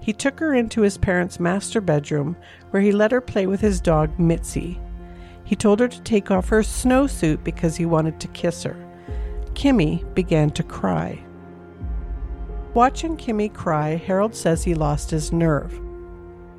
He 0.00 0.12
took 0.12 0.38
her 0.40 0.54
into 0.54 0.82
his 0.82 0.98
parents' 0.98 1.40
master 1.40 1.80
bedroom, 1.80 2.36
where 2.70 2.82
he 2.82 2.92
let 2.92 3.12
her 3.12 3.20
play 3.20 3.46
with 3.46 3.60
his 3.60 3.80
dog 3.80 4.18
Mitzi. 4.18 4.80
He 5.44 5.56
told 5.56 5.80
her 5.80 5.88
to 5.88 6.00
take 6.02 6.30
off 6.30 6.48
her 6.48 6.60
snowsuit 6.62 7.44
because 7.44 7.76
he 7.76 7.86
wanted 7.86 8.18
to 8.20 8.28
kiss 8.28 8.62
her. 8.62 8.76
Kimmy 9.54 10.02
began 10.14 10.50
to 10.50 10.62
cry. 10.62 11.22
Watching 12.72 13.16
Kimmy 13.16 13.52
cry, 13.52 13.96
Harold 13.96 14.34
says 14.34 14.64
he 14.64 14.74
lost 14.74 15.10
his 15.10 15.32
nerve. 15.32 15.80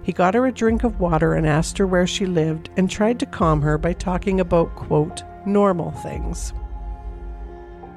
He 0.06 0.14
got 0.14 0.36
her 0.36 0.46
a 0.46 0.52
drink 0.52 0.84
of 0.84 1.00
water 1.00 1.34
and 1.34 1.48
asked 1.48 1.80
her 1.80 1.88
where 1.88 2.06
she 2.06 2.28
lived 2.28 2.70
and 2.78 2.88
tried 2.88 3.20
to 3.20 3.26
calm 3.26 3.64
her 3.64 3.80
by 3.80 3.94
talking 3.94 4.40
about, 4.40 4.76
quote, 4.76 5.24
normal 5.48 5.90
things. 5.94 6.54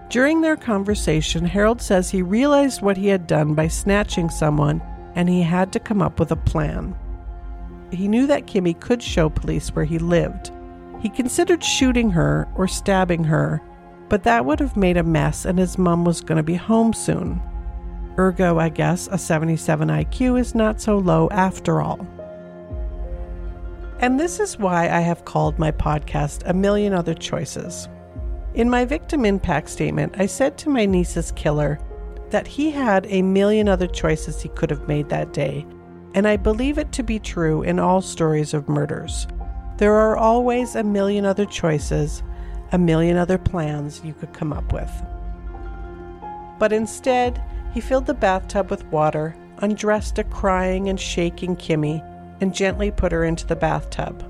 During 0.09 0.41
their 0.41 0.57
conversation, 0.57 1.45
Harold 1.45 1.83
says 1.83 2.09
he 2.09 2.23
realized 2.23 2.81
what 2.81 2.97
he 2.97 3.09
had 3.09 3.27
done 3.27 3.53
by 3.53 3.69
snatching 3.69 4.31
someone 4.31 4.81
and 5.17 5.29
he 5.29 5.43
had 5.43 5.71
to 5.75 5.81
come 5.81 6.01
up 6.01 6.19
with 6.19 6.31
a 6.31 6.37
plan. 6.37 6.97
He 7.91 8.09
knew 8.09 8.27
that 8.27 8.47
Kimmy 8.47 8.81
could 8.81 9.03
show 9.03 9.29
police 9.29 9.69
where 9.75 9.85
he 9.85 9.99
lived. 9.99 10.51
He 11.01 11.11
considered 11.11 11.63
shooting 11.63 12.09
her 12.13 12.49
or 12.55 12.67
stabbing 12.67 13.25
her, 13.25 13.61
but 14.09 14.23
that 14.23 14.47
would 14.47 14.61
have 14.61 14.79
made 14.79 14.97
a 14.97 15.03
mess 15.03 15.45
and 15.45 15.59
his 15.59 15.77
mom 15.77 16.07
was 16.07 16.23
going 16.23 16.39
to 16.39 16.43
be 16.43 16.55
home 16.55 16.95
soon. 16.95 17.43
Ergo, 18.19 18.59
I 18.59 18.69
guess, 18.69 19.09
a 19.13 19.19
77 19.19 19.89
IQ 19.89 20.41
is 20.41 20.55
not 20.55 20.81
so 20.81 20.99
low 20.99 21.29
after 21.31 21.81
all. 21.81 22.07
And 24.01 24.19
this 24.19 24.41
is 24.41 24.59
why 24.59 24.89
I 24.89 25.01
have 25.01 25.25
called 25.25 25.59
my 25.59 25.71
podcast 25.71 26.43
A 26.47 26.53
Million 26.53 26.93
Other 26.93 27.15
Choices. 27.15 27.89
In 28.55 28.69
my 28.69 28.85
victim 28.85 29.25
impact 29.25 29.69
statement, 29.69 30.15
I 30.19 30.27
said 30.27 30.59
to 30.59 30.69
my 30.69 30.85
niece's 30.85 31.33
killer 31.33 31.79
that 32.31 32.47
he 32.47 32.71
had 32.71 33.07
a 33.09 33.23
million 33.23 33.69
other 33.69 33.87
choices 33.87 34.43
he 34.43 34.49
could 34.51 34.71
have 34.71 34.89
made 34.89 35.09
that 35.09 35.33
day, 35.33 35.67
and 36.15 36.27
I 36.27 36.37
believe 36.37 36.79
it 36.79 36.93
to 36.93 37.03
be 37.03 37.19
true 37.19 37.63
in 37.63 37.79
all 37.79 38.01
stories 38.01 38.53
of 38.53 38.69
murders. 38.69 39.27
There 39.77 39.95
are 39.95 40.17
always 40.17 40.75
a 40.75 40.83
million 40.83 41.25
other 41.25 41.47
choices, 41.47 42.23
a 42.73 42.79
million 42.79 43.17
other 43.17 43.39
plans 43.39 44.03
you 44.05 44.13
could 44.13 44.33
come 44.33 44.53
up 44.53 44.73
with. 44.73 44.91
But 46.59 46.73
instead, 46.73 47.43
he 47.79 47.83
filled 47.83 48.07
the 48.07 48.15
bathtub 48.15 48.73
with 48.73 48.85
water, 48.87 49.37
undressed 49.59 50.19
a 50.19 50.25
crying 50.25 50.89
and 50.89 50.99
shaking 50.99 51.55
Kimmy, 51.55 52.03
and 52.41 52.53
gently 52.53 52.91
put 52.91 53.13
her 53.13 53.23
into 53.23 53.47
the 53.47 53.55
bathtub. 53.55 54.25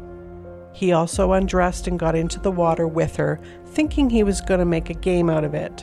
He 0.74 0.92
also 0.92 1.32
undressed 1.32 1.86
and 1.86 1.98
got 1.98 2.14
into 2.14 2.38
the 2.38 2.50
water 2.50 2.86
with 2.86 3.16
her, 3.16 3.40
thinking 3.68 4.10
he 4.10 4.22
was 4.22 4.42
going 4.42 4.60
to 4.60 4.66
make 4.66 4.90
a 4.90 4.94
game 4.94 5.30
out 5.30 5.44
of 5.44 5.54
it, 5.54 5.82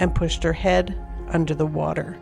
and 0.00 0.16
pushed 0.16 0.42
her 0.42 0.52
head 0.52 1.00
under 1.28 1.54
the 1.54 1.64
water. 1.64 2.18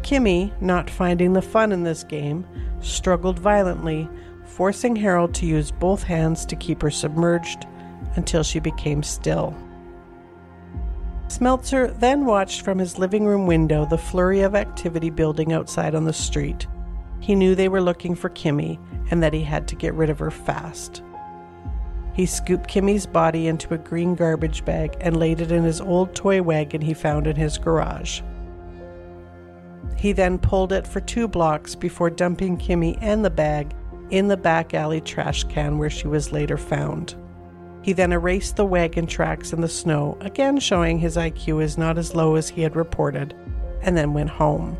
Kimmy, 0.00 0.50
not 0.62 0.88
finding 0.88 1.34
the 1.34 1.42
fun 1.42 1.70
in 1.70 1.82
this 1.82 2.02
game, 2.02 2.46
struggled 2.80 3.38
violently, 3.38 4.08
forcing 4.46 4.96
Harold 4.96 5.34
to 5.34 5.44
use 5.44 5.70
both 5.70 6.04
hands 6.04 6.46
to 6.46 6.56
keep 6.56 6.80
her 6.80 6.90
submerged 6.90 7.66
until 8.16 8.42
she 8.42 8.60
became 8.60 9.02
still. 9.02 9.54
Smeltzer 11.30 11.96
then 12.00 12.26
watched 12.26 12.62
from 12.62 12.80
his 12.80 12.98
living 12.98 13.24
room 13.24 13.46
window 13.46 13.86
the 13.86 13.96
flurry 13.96 14.40
of 14.40 14.56
activity 14.56 15.10
building 15.10 15.52
outside 15.52 15.94
on 15.94 16.04
the 16.04 16.12
street. 16.12 16.66
He 17.20 17.36
knew 17.36 17.54
they 17.54 17.68
were 17.68 17.80
looking 17.80 18.16
for 18.16 18.30
Kimmy 18.30 18.80
and 19.12 19.22
that 19.22 19.32
he 19.32 19.42
had 19.44 19.68
to 19.68 19.76
get 19.76 19.94
rid 19.94 20.10
of 20.10 20.18
her 20.18 20.32
fast. 20.32 21.04
He 22.14 22.26
scooped 22.26 22.68
Kimmy's 22.68 23.06
body 23.06 23.46
into 23.46 23.72
a 23.74 23.78
green 23.78 24.16
garbage 24.16 24.64
bag 24.64 24.96
and 25.00 25.20
laid 25.20 25.40
it 25.40 25.52
in 25.52 25.62
his 25.62 25.80
old 25.80 26.16
toy 26.16 26.42
wagon 26.42 26.80
he 26.80 26.94
found 26.94 27.28
in 27.28 27.36
his 27.36 27.58
garage. 27.58 28.22
He 29.96 30.10
then 30.10 30.36
pulled 30.36 30.72
it 30.72 30.84
for 30.84 31.00
two 31.00 31.28
blocks 31.28 31.76
before 31.76 32.10
dumping 32.10 32.58
Kimmy 32.58 32.98
and 33.00 33.24
the 33.24 33.30
bag 33.30 33.72
in 34.10 34.26
the 34.26 34.36
back 34.36 34.74
alley 34.74 35.00
trash 35.00 35.44
can 35.44 35.78
where 35.78 35.90
she 35.90 36.08
was 36.08 36.32
later 36.32 36.56
found. 36.56 37.14
He 37.82 37.92
then 37.92 38.12
erased 38.12 38.56
the 38.56 38.64
wagon 38.64 39.06
tracks 39.06 39.52
in 39.52 39.60
the 39.60 39.68
snow, 39.68 40.18
again 40.20 40.58
showing 40.58 40.98
his 40.98 41.16
IQ 41.16 41.62
is 41.62 41.78
not 41.78 41.96
as 41.96 42.14
low 42.14 42.34
as 42.34 42.50
he 42.50 42.62
had 42.62 42.76
reported, 42.76 43.34
and 43.82 43.96
then 43.96 44.12
went 44.12 44.30
home. 44.30 44.76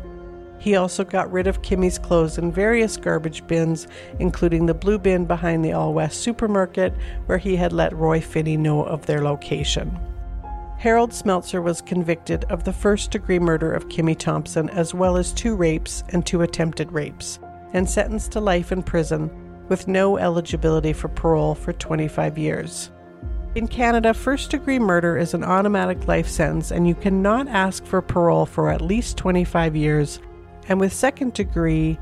He 0.59 0.75
also 0.75 1.03
got 1.03 1.31
rid 1.31 1.47
of 1.47 1.63
Kimmy's 1.63 1.97
clothes 1.97 2.37
in 2.37 2.51
various 2.51 2.95
garbage 2.95 3.45
bins, 3.47 3.87
including 4.19 4.67
the 4.67 4.75
blue 4.75 4.99
bin 4.99 5.25
behind 5.25 5.65
the 5.65 5.73
All 5.73 5.91
West 5.91 6.21
supermarket, 6.21 6.93
where 7.25 7.39
he 7.39 7.55
had 7.55 7.73
let 7.73 7.95
Roy 7.95 8.21
Finney 8.21 8.57
know 8.57 8.83
of 8.83 9.07
their 9.07 9.23
location. 9.23 9.99
Harold 10.77 11.11
Smeltzer 11.11 11.63
was 11.63 11.81
convicted 11.81 12.43
of 12.45 12.63
the 12.63 12.73
first 12.73 13.09
degree 13.09 13.39
murder 13.39 13.71
of 13.71 13.89
Kimmy 13.89 14.17
Thompson, 14.17 14.69
as 14.69 14.93
well 14.93 15.17
as 15.17 15.33
two 15.33 15.55
rapes 15.55 16.03
and 16.09 16.23
two 16.23 16.43
attempted 16.43 16.91
rapes, 16.91 17.39
and 17.73 17.89
sentenced 17.89 18.31
to 18.33 18.39
life 18.39 18.71
in 18.71 18.83
prison 18.83 19.31
with 19.71 19.87
no 19.87 20.17
eligibility 20.17 20.91
for 20.91 21.07
parole 21.07 21.55
for 21.55 21.71
25 21.71 22.37
years. 22.37 22.91
In 23.55 23.69
Canada, 23.69 24.13
first 24.13 24.51
degree 24.51 24.79
murder 24.79 25.17
is 25.17 25.33
an 25.33 25.45
automatic 25.45 26.09
life 26.09 26.27
sentence, 26.27 26.71
and 26.71 26.85
you 26.85 26.93
cannot 26.93 27.47
ask 27.47 27.85
for 27.85 28.01
parole 28.01 28.45
for 28.45 28.69
at 28.69 28.81
least 28.81 29.15
25 29.15 29.73
years. 29.73 30.19
And 30.67 30.77
with 30.77 30.91
second 30.91 31.33
degree, 31.33 31.97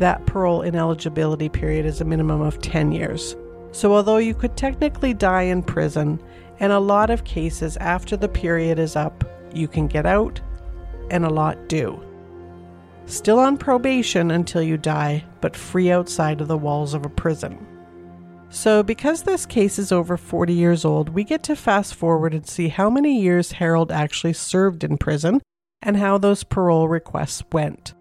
that 0.00 0.26
parole 0.26 0.62
ineligibility 0.62 1.48
period 1.48 1.86
is 1.86 2.00
a 2.00 2.04
minimum 2.04 2.40
of 2.40 2.60
10 2.60 2.90
years. 2.90 3.36
So, 3.70 3.94
although 3.94 4.16
you 4.16 4.34
could 4.34 4.56
technically 4.56 5.14
die 5.14 5.42
in 5.42 5.62
prison, 5.62 6.20
in 6.58 6.72
a 6.72 6.80
lot 6.80 7.10
of 7.10 7.22
cases 7.22 7.76
after 7.76 8.16
the 8.16 8.28
period 8.28 8.80
is 8.80 8.96
up, 8.96 9.22
you 9.54 9.68
can 9.68 9.86
get 9.86 10.04
out, 10.04 10.40
and 11.12 11.24
a 11.24 11.30
lot 11.30 11.68
do 11.68 12.02
still 13.06 13.38
on 13.38 13.56
probation 13.56 14.30
until 14.30 14.62
you 14.62 14.76
die, 14.76 15.24
but 15.40 15.56
free 15.56 15.90
outside 15.90 16.40
of 16.40 16.48
the 16.48 16.58
walls 16.58 16.94
of 16.94 17.04
a 17.04 17.10
prison. 17.10 17.66
So, 18.50 18.82
because 18.82 19.22
this 19.22 19.46
case 19.46 19.78
is 19.78 19.90
over 19.90 20.16
40 20.16 20.52
years 20.52 20.84
old, 20.84 21.08
we 21.08 21.24
get 21.24 21.42
to 21.44 21.56
fast 21.56 21.94
forward 21.94 22.34
and 22.34 22.46
see 22.46 22.68
how 22.68 22.88
many 22.88 23.20
years 23.20 23.52
Harold 23.52 23.90
actually 23.90 24.32
served 24.32 24.84
in 24.84 24.96
prison 24.96 25.40
and 25.82 25.96
how 25.96 26.18
those 26.18 26.44
parole 26.44 26.88
requests 26.88 27.42
went. 27.52 27.94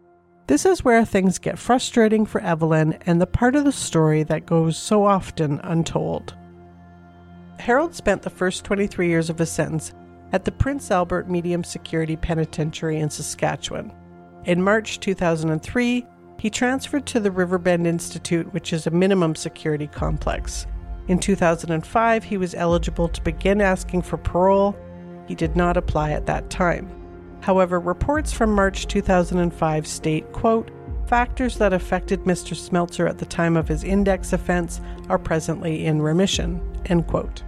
This 0.48 0.66
is 0.66 0.84
where 0.84 1.06
things 1.06 1.40
get 1.40 1.58
frustrating 1.58 2.26
for 2.26 2.42
Evelyn 2.42 2.94
and 3.06 3.20
the 3.20 3.26
part 3.26 3.56
of 3.56 3.64
the 3.64 3.72
story 3.72 4.24
that 4.24 4.46
goes 4.46 4.78
so 4.78 5.06
often 5.06 5.60
untold. 5.64 6.36
Harold 7.60 7.96
spent 7.96 8.22
the 8.22 8.30
first 8.30 8.64
23 8.66 9.08
years 9.08 9.30
of 9.30 9.40
his 9.40 9.52
sentence 9.52 9.94
at 10.34 10.44
the 10.46 10.52
Prince 10.52 10.92
Albert 10.92 11.30
Medium 11.30 11.64
Security 11.64 12.16
Penitentiary 12.16 13.00
in 13.00 13.10
Saskatchewan. 13.10 13.92
In 14.46 14.62
March 14.62 15.00
2003, 15.00 16.06
he 16.38 16.50
transferred 16.50 17.06
to 17.06 17.22
the 17.22 17.32
Riverbend 17.32 17.88
Institute, 17.88 18.54
which 18.54 18.74
is 18.74 18.86
a 18.86 18.92
minimum 18.92 19.36
security 19.36 19.88
complex. 19.88 20.68
In 21.08 21.18
2005, 21.18 22.24
he 22.24 22.38
was 22.38 22.54
eligible 22.54 23.08
to 23.08 23.22
begin 23.22 23.62
asking 23.62 24.02
for 24.02 24.18
parole. 24.18 24.76
He 25.28 25.36
did 25.36 25.56
not 25.56 25.78
apply 25.78 26.12
at 26.12 26.26
that 26.26 26.50
time. 26.50 26.90
However, 27.40 27.80
reports 27.80 28.34
from 28.34 28.54
March 28.54 28.88
2005 28.88 29.88
state, 29.88 30.30
quote, 30.34 30.72
factors 31.08 31.58
that 31.58 31.74
affected 31.74 32.22
Mr. 32.22 32.56
Smeltzer 32.56 33.08
at 33.10 33.18
the 33.18 33.26
time 33.26 33.56
of 33.56 33.68
his 33.68 33.84
index 33.84 34.34
offense 34.34 34.82
are 35.08 35.20
presently 35.20 35.86
in 35.86 36.02
remission, 36.02 36.62
end 36.86 37.08
quote. 37.08 37.44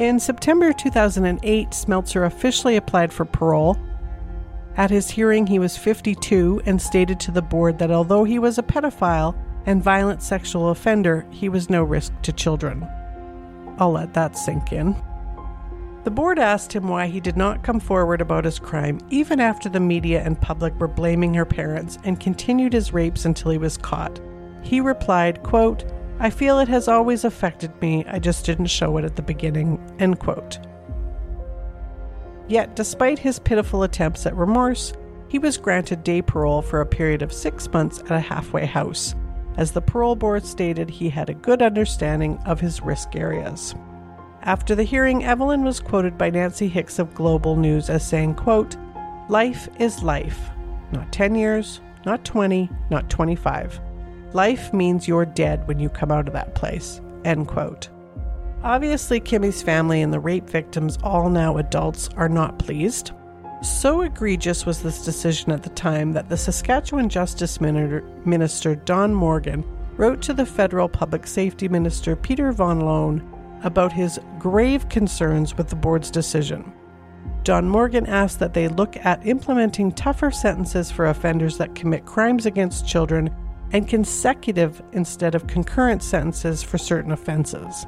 In 0.00 0.18
September 0.18 0.72
2008, 0.72 1.70
Smeltzer 1.70 2.26
officially 2.26 2.76
applied 2.76 3.12
for 3.12 3.24
parole 3.24 3.76
at 4.76 4.90
his 4.90 5.10
hearing, 5.10 5.46
he 5.46 5.58
was 5.58 5.76
52 5.76 6.62
and 6.66 6.80
stated 6.80 7.18
to 7.20 7.30
the 7.30 7.42
board 7.42 7.78
that 7.78 7.90
although 7.90 8.24
he 8.24 8.38
was 8.38 8.58
a 8.58 8.62
pedophile 8.62 9.36
and 9.64 9.82
violent 9.82 10.22
sexual 10.22 10.70
offender, 10.70 11.26
he 11.30 11.48
was 11.48 11.70
no 11.70 11.82
risk 11.82 12.12
to 12.22 12.32
children. 12.32 12.86
I'll 13.78 13.92
let 13.92 14.14
that 14.14 14.36
sink 14.36 14.72
in. 14.72 14.94
The 16.04 16.10
board 16.10 16.38
asked 16.38 16.72
him 16.72 16.88
why 16.88 17.08
he 17.08 17.18
did 17.18 17.36
not 17.36 17.64
come 17.64 17.80
forward 17.80 18.20
about 18.20 18.44
his 18.44 18.60
crime, 18.60 19.00
even 19.10 19.40
after 19.40 19.68
the 19.68 19.80
media 19.80 20.22
and 20.22 20.40
public 20.40 20.78
were 20.78 20.86
blaming 20.86 21.34
her 21.34 21.44
parents, 21.44 21.98
and 22.04 22.20
continued 22.20 22.72
his 22.72 22.92
rapes 22.92 23.24
until 23.24 23.50
he 23.50 23.58
was 23.58 23.76
caught. 23.76 24.20
He 24.62 24.80
replied, 24.80 25.42
quote, 25.42 25.84
I 26.20 26.30
feel 26.30 26.60
it 26.60 26.68
has 26.68 26.86
always 26.86 27.24
affected 27.24 27.72
me, 27.80 28.04
I 28.06 28.18
just 28.18 28.46
didn't 28.46 28.66
show 28.66 28.96
it 28.98 29.04
at 29.04 29.16
the 29.16 29.22
beginning, 29.22 29.80
end 29.98 30.20
quote. 30.20 30.58
Yet, 32.48 32.76
despite 32.76 33.18
his 33.18 33.38
pitiful 33.38 33.82
attempts 33.82 34.26
at 34.26 34.36
remorse, 34.36 34.92
he 35.28 35.38
was 35.38 35.56
granted 35.56 36.04
day 36.04 36.22
parole 36.22 36.62
for 36.62 36.80
a 36.80 36.86
period 36.86 37.22
of 37.22 37.32
six 37.32 37.70
months 37.72 38.00
at 38.00 38.12
a 38.12 38.20
halfway 38.20 38.64
house. 38.64 39.14
As 39.56 39.72
the 39.72 39.80
parole 39.80 40.16
board 40.16 40.44
stated, 40.44 40.88
he 40.90 41.08
had 41.08 41.28
a 41.28 41.34
good 41.34 41.62
understanding 41.62 42.38
of 42.44 42.60
his 42.60 42.82
risk 42.82 43.16
areas. 43.16 43.74
After 44.42 44.74
the 44.74 44.84
hearing, 44.84 45.24
Evelyn 45.24 45.64
was 45.64 45.80
quoted 45.80 46.16
by 46.16 46.30
Nancy 46.30 46.68
Hicks 46.68 46.98
of 46.98 47.14
Global 47.14 47.56
News 47.56 47.90
as 47.90 48.06
saying, 48.06 48.34
quote, 48.34 48.76
Life 49.28 49.68
is 49.80 50.04
life. 50.04 50.50
Not 50.92 51.10
10 51.12 51.34
years, 51.34 51.80
not 52.04 52.24
20, 52.24 52.70
not 52.90 53.10
25. 53.10 53.80
Life 54.34 54.72
means 54.72 55.08
you're 55.08 55.26
dead 55.26 55.66
when 55.66 55.80
you 55.80 55.88
come 55.88 56.12
out 56.12 56.28
of 56.28 56.34
that 56.34 56.54
place. 56.54 57.00
End 57.24 57.48
quote. 57.48 57.88
Obviously, 58.66 59.20
Kimmy's 59.20 59.62
family 59.62 60.02
and 60.02 60.12
the 60.12 60.18
rape 60.18 60.50
victims, 60.50 60.98
all 61.04 61.30
now 61.30 61.56
adults, 61.58 62.08
are 62.16 62.28
not 62.28 62.58
pleased. 62.58 63.12
So 63.62 64.00
egregious 64.00 64.66
was 64.66 64.82
this 64.82 65.04
decision 65.04 65.52
at 65.52 65.62
the 65.62 65.70
time 65.70 66.12
that 66.14 66.28
the 66.28 66.36
Saskatchewan 66.36 67.08
Justice 67.08 67.60
Minister 67.60 68.74
Don 68.74 69.14
Morgan 69.14 69.64
wrote 69.96 70.20
to 70.22 70.34
the 70.34 70.44
federal 70.44 70.88
public 70.88 71.28
safety 71.28 71.68
minister 71.68 72.16
Peter 72.16 72.50
Van 72.50 72.80
Loan 72.80 73.22
about 73.62 73.92
his 73.92 74.18
grave 74.40 74.88
concerns 74.88 75.56
with 75.56 75.68
the 75.68 75.76
board's 75.76 76.10
decision. 76.10 76.72
Don 77.44 77.68
Morgan 77.68 78.06
asked 78.06 78.40
that 78.40 78.52
they 78.52 78.66
look 78.66 78.96
at 79.06 79.24
implementing 79.24 79.92
tougher 79.92 80.32
sentences 80.32 80.90
for 80.90 81.06
offenders 81.06 81.56
that 81.58 81.76
commit 81.76 82.04
crimes 82.04 82.46
against 82.46 82.88
children 82.88 83.32
and 83.70 83.86
consecutive 83.86 84.82
instead 84.90 85.36
of 85.36 85.46
concurrent 85.46 86.02
sentences 86.02 86.64
for 86.64 86.78
certain 86.78 87.12
offenses. 87.12 87.86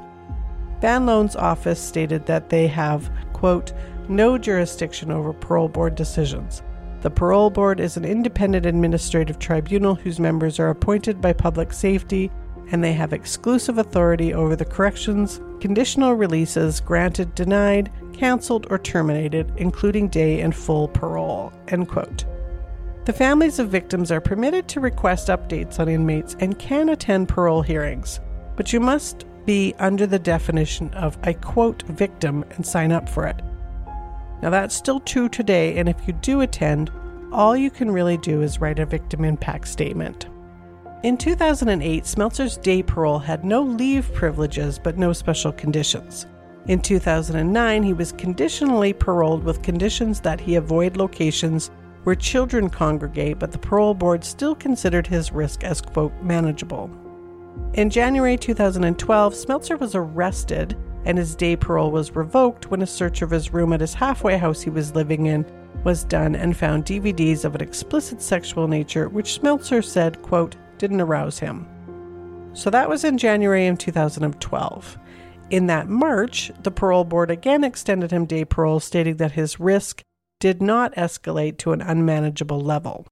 Van 0.81 1.05
Loan's 1.05 1.35
office 1.35 1.79
stated 1.79 2.25
that 2.25 2.49
they 2.49 2.67
have, 2.67 3.11
quote, 3.33 3.73
no 4.07 4.37
jurisdiction 4.37 5.11
over 5.11 5.33
parole 5.33 5.67
board 5.67 5.95
decisions. 5.95 6.63
The 7.01 7.09
parole 7.09 7.49
board 7.49 7.79
is 7.79 7.97
an 7.97 8.05
independent 8.05 8.65
administrative 8.65 9.39
tribunal 9.39 9.95
whose 9.95 10.19
members 10.19 10.59
are 10.59 10.69
appointed 10.69 11.21
by 11.21 11.33
public 11.33 11.73
safety 11.73 12.31
and 12.71 12.83
they 12.83 12.93
have 12.93 13.13
exclusive 13.13 13.77
authority 13.77 14.33
over 14.33 14.55
the 14.55 14.65
corrections, 14.65 15.41
conditional 15.59 16.13
releases 16.13 16.79
granted, 16.79 17.33
denied, 17.33 17.91
canceled, 18.13 18.67
or 18.69 18.77
terminated, 18.77 19.51
including 19.57 20.07
day 20.07 20.41
and 20.41 20.55
full 20.55 20.87
parole. 20.87 21.51
End 21.69 21.87
quote. 21.87 22.25
The 23.05 23.13
families 23.13 23.57
of 23.57 23.69
victims 23.69 24.11
are 24.11 24.21
permitted 24.21 24.67
to 24.67 24.79
request 24.79 25.29
updates 25.29 25.79
on 25.79 25.89
inmates 25.89 26.35
and 26.39 26.59
can 26.59 26.89
attend 26.89 27.27
parole 27.27 27.63
hearings 27.63 28.19
but 28.59 28.73
you 28.73 28.79
must 28.81 29.23
be 29.45 29.73
under 29.79 30.05
the 30.05 30.19
definition 30.19 30.93
of 30.93 31.17
a 31.23 31.33
quote 31.33 31.83
victim 31.83 32.45
and 32.51 32.65
sign 32.65 32.91
up 32.91 33.07
for 33.09 33.25
it. 33.25 33.41
Now, 34.41 34.49
that's 34.49 34.75
still 34.75 34.99
true 35.01 35.29
today, 35.29 35.77
and 35.77 35.89
if 35.89 36.07
you 36.07 36.13
do 36.13 36.41
attend, 36.41 36.91
all 37.31 37.55
you 37.55 37.69
can 37.69 37.91
really 37.91 38.17
do 38.17 38.41
is 38.41 38.61
write 38.61 38.79
a 38.79 38.85
victim 38.85 39.23
impact 39.25 39.67
statement. 39.67 40.27
In 41.03 41.17
2008, 41.17 42.03
Smeltzer's 42.03 42.57
day 42.57 42.83
parole 42.83 43.19
had 43.19 43.45
no 43.45 43.61
leave 43.61 44.13
privileges 44.13 44.79
but 44.79 44.97
no 44.97 45.13
special 45.13 45.51
conditions. 45.51 46.25
In 46.67 46.81
2009, 46.81 47.83
he 47.83 47.93
was 47.93 48.11
conditionally 48.11 48.93
paroled 48.93 49.43
with 49.43 49.61
conditions 49.61 50.19
that 50.21 50.41
he 50.41 50.55
avoid 50.55 50.97
locations 50.97 51.71
where 52.03 52.15
children 52.15 52.69
congregate, 52.69 53.39
but 53.39 53.51
the 53.51 53.57
parole 53.57 53.93
board 53.93 54.23
still 54.23 54.55
considered 54.55 55.07
his 55.07 55.31
risk 55.31 55.63
as, 55.63 55.81
quote, 55.81 56.13
manageable. 56.21 56.89
In 57.73 57.89
January 57.89 58.37
2012, 58.37 59.33
Smeltzer 59.33 59.79
was 59.79 59.95
arrested 59.95 60.77
and 61.05 61.17
his 61.17 61.35
day 61.35 61.55
parole 61.55 61.91
was 61.91 62.15
revoked 62.15 62.69
when 62.69 62.81
a 62.81 62.87
search 62.87 63.21
of 63.21 63.31
his 63.31 63.53
room 63.53 63.73
at 63.73 63.81
his 63.81 63.93
halfway 63.93 64.37
house 64.37 64.61
he 64.61 64.69
was 64.69 64.95
living 64.95 65.27
in 65.27 65.45
was 65.83 66.03
done 66.03 66.35
and 66.35 66.57
found 66.57 66.85
DVDs 66.85 67.45
of 67.45 67.55
an 67.55 67.61
explicit 67.61 68.21
sexual 68.21 68.67
nature, 68.67 69.07
which 69.07 69.39
Smeltzer 69.39 69.83
said, 69.83 70.21
quote, 70.21 70.55
didn't 70.77 71.01
arouse 71.01 71.39
him. 71.39 71.65
So 72.53 72.69
that 72.69 72.89
was 72.89 73.03
in 73.03 73.17
January 73.17 73.67
of 73.67 73.77
2012. 73.77 74.97
In 75.49 75.67
that 75.67 75.87
March, 75.87 76.51
the 76.61 76.71
parole 76.71 77.05
board 77.05 77.31
again 77.31 77.63
extended 77.63 78.11
him 78.11 78.25
day 78.25 78.45
parole, 78.45 78.79
stating 78.79 79.17
that 79.17 79.31
his 79.31 79.59
risk 79.59 80.01
did 80.39 80.61
not 80.61 80.93
escalate 80.95 81.57
to 81.59 81.71
an 81.71 81.81
unmanageable 81.81 82.59
level. 82.59 83.07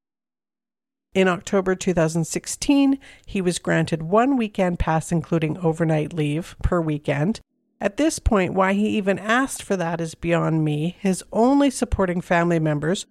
In 1.18 1.28
October 1.28 1.74
2016, 1.74 3.00
he 3.26 3.42
was 3.42 3.58
granted 3.58 4.04
one 4.04 4.38
weekend 4.38 4.78
pass, 4.78 5.12
including 5.12 5.58
overnight 5.58 6.14
leave 6.14 6.56
per 6.62 6.80
weekend. 6.80 7.42
At 7.82 7.98
this 7.98 8.20
point, 8.20 8.54
why 8.54 8.74
he 8.74 8.90
even 8.90 9.18
asked 9.18 9.64
for 9.64 9.76
that 9.78 10.00
is 10.00 10.14
beyond 10.14 10.64
me. 10.64 10.96
His 11.00 11.24
only 11.34 11.72
supporting 11.72 12.22
family 12.22 12.60
members, 12.60 13.08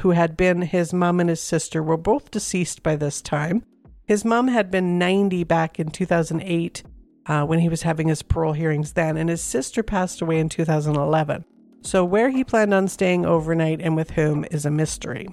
who 0.00 0.10
had 0.10 0.36
been 0.36 0.60
his 0.60 0.92
mom 0.92 1.20
and 1.20 1.30
his 1.30 1.40
sister, 1.40 1.82
were 1.82 1.96
both 1.96 2.30
deceased 2.30 2.82
by 2.82 2.96
this 2.96 3.22
time. 3.22 3.62
His 4.04 4.26
mom 4.26 4.48
had 4.48 4.70
been 4.70 4.98
90 4.98 5.44
back 5.44 5.80
in 5.80 5.88
2008 5.90 6.82
uh, 7.24 7.46
when 7.46 7.60
he 7.60 7.70
was 7.70 7.80
having 7.80 8.08
his 8.08 8.20
parole 8.20 8.52
hearings 8.52 8.92
then, 8.92 9.16
and 9.16 9.30
his 9.30 9.40
sister 9.40 9.82
passed 9.82 10.20
away 10.20 10.38
in 10.38 10.50
2011. 10.50 11.46
So, 11.80 12.04
where 12.04 12.28
he 12.28 12.44
planned 12.44 12.74
on 12.74 12.88
staying 12.88 13.24
overnight 13.24 13.80
and 13.80 13.96
with 13.96 14.10
whom 14.10 14.44
is 14.50 14.66
a 14.66 14.70
mystery. 14.70 15.28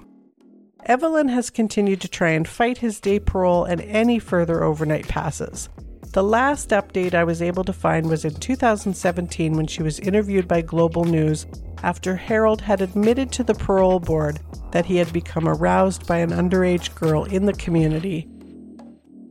Evelyn 0.86 1.26
has 1.28 1.50
continued 1.50 2.00
to 2.00 2.08
try 2.08 2.30
and 2.30 2.46
fight 2.46 2.78
his 2.78 3.00
day 3.00 3.18
parole 3.18 3.64
and 3.64 3.80
any 3.80 4.20
further 4.20 4.62
overnight 4.62 5.08
passes. 5.08 5.68
The 6.12 6.22
last 6.22 6.70
update 6.70 7.12
I 7.12 7.24
was 7.24 7.42
able 7.42 7.64
to 7.64 7.72
find 7.72 8.08
was 8.08 8.24
in 8.24 8.34
2017 8.36 9.54
when 9.54 9.66
she 9.66 9.82
was 9.82 9.98
interviewed 9.98 10.46
by 10.46 10.62
Global 10.62 11.04
News 11.04 11.44
after 11.82 12.14
Harold 12.14 12.60
had 12.60 12.80
admitted 12.80 13.32
to 13.32 13.42
the 13.42 13.54
parole 13.54 13.98
board 13.98 14.38
that 14.70 14.86
he 14.86 14.96
had 14.96 15.12
become 15.12 15.48
aroused 15.48 16.06
by 16.06 16.18
an 16.18 16.30
underage 16.30 16.94
girl 16.94 17.24
in 17.24 17.46
the 17.46 17.52
community, 17.52 18.28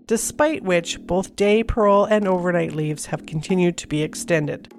despite 0.07 0.61
which 0.61 0.99
both 1.07 1.37
day 1.37 1.63
parole 1.63 2.03
and 2.03 2.27
overnight 2.27 2.73
leaves 2.73 3.05
have 3.05 3.25
continued 3.25 3.77
to 3.77 3.87
be 3.87 4.03
extended. 4.03 4.71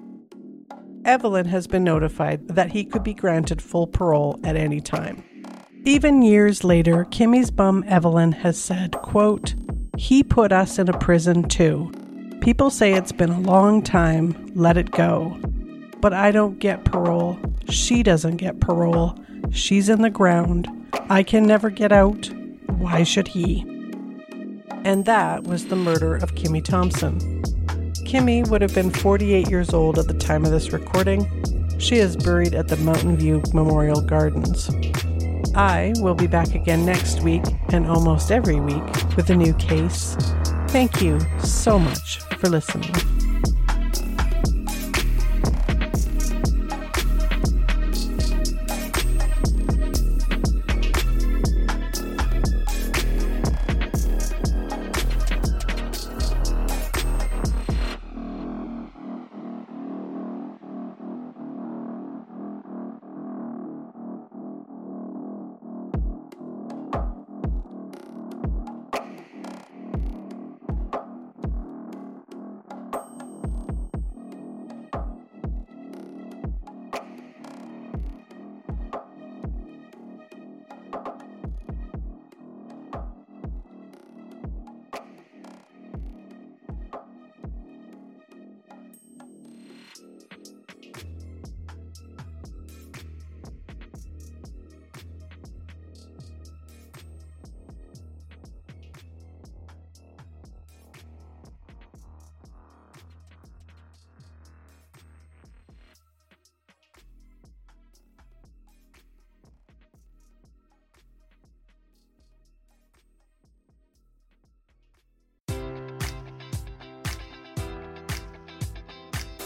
Evelyn 1.05 1.47
has 1.47 1.65
been 1.65 1.83
notified 1.83 2.47
that 2.49 2.71
he 2.71 2.85
could 2.85 3.03
be 3.03 3.15
granted 3.15 3.63
full 3.63 3.87
parole 3.87 4.39
at 4.43 4.55
any 4.55 4.79
time. 4.79 5.23
Even 5.87 6.21
years 6.21 6.65
later, 6.65 7.05
Kimmie's 7.11 7.49
bum 7.49 7.81
Evelyn 7.87 8.33
has 8.33 8.59
said, 8.59 8.91
quote, 9.03 9.55
He 9.95 10.21
put 10.21 10.51
us 10.51 10.77
in 10.77 10.89
a 10.89 10.97
prison 10.97 11.47
too. 11.47 11.93
People 12.41 12.69
say 12.69 12.91
it's 12.91 13.13
been 13.13 13.29
a 13.29 13.39
long 13.39 13.81
time, 13.81 14.51
let 14.53 14.75
it 14.75 14.91
go. 14.91 15.39
But 16.01 16.11
I 16.11 16.31
don't 16.31 16.59
get 16.59 16.83
parole. 16.83 17.39
She 17.69 18.03
doesn't 18.03 18.35
get 18.35 18.59
parole. 18.59 19.17
She's 19.51 19.87
in 19.87 20.01
the 20.01 20.09
ground. 20.09 20.67
I 21.09 21.23
can 21.23 21.45
never 21.45 21.69
get 21.69 21.93
out. 21.93 22.29
Why 22.67 23.03
should 23.03 23.29
he? 23.29 23.61
And 24.83 25.05
that 25.05 25.45
was 25.45 25.67
the 25.67 25.77
murder 25.77 26.17
of 26.17 26.35
Kimmie 26.35 26.65
Thompson. 26.65 27.41
Kimmie 28.03 28.45
would 28.49 28.61
have 28.61 28.75
been 28.75 28.91
48 28.91 29.49
years 29.49 29.73
old 29.73 29.97
at 29.97 30.09
the 30.09 30.13
time 30.13 30.43
of 30.43 30.51
this 30.51 30.73
recording. 30.73 31.79
She 31.79 31.95
is 31.95 32.17
buried 32.17 32.55
at 32.55 32.67
the 32.67 32.75
Mountain 32.75 33.15
View 33.15 33.41
Memorial 33.53 34.01
Gardens. 34.01 34.69
I 35.57 35.91
will 35.97 36.13
be 36.13 36.27
back 36.27 36.53
again 36.53 36.85
next 36.85 37.23
week 37.23 37.41
and 37.69 37.87
almost 37.87 38.31
every 38.31 38.59
week 38.59 38.83
with 39.15 39.31
a 39.31 39.35
new 39.35 39.55
case. 39.55 40.15
Thank 40.67 41.01
you 41.01 41.19
so 41.39 41.79
much 41.79 42.19
for 42.39 42.47
listening. 42.47 43.16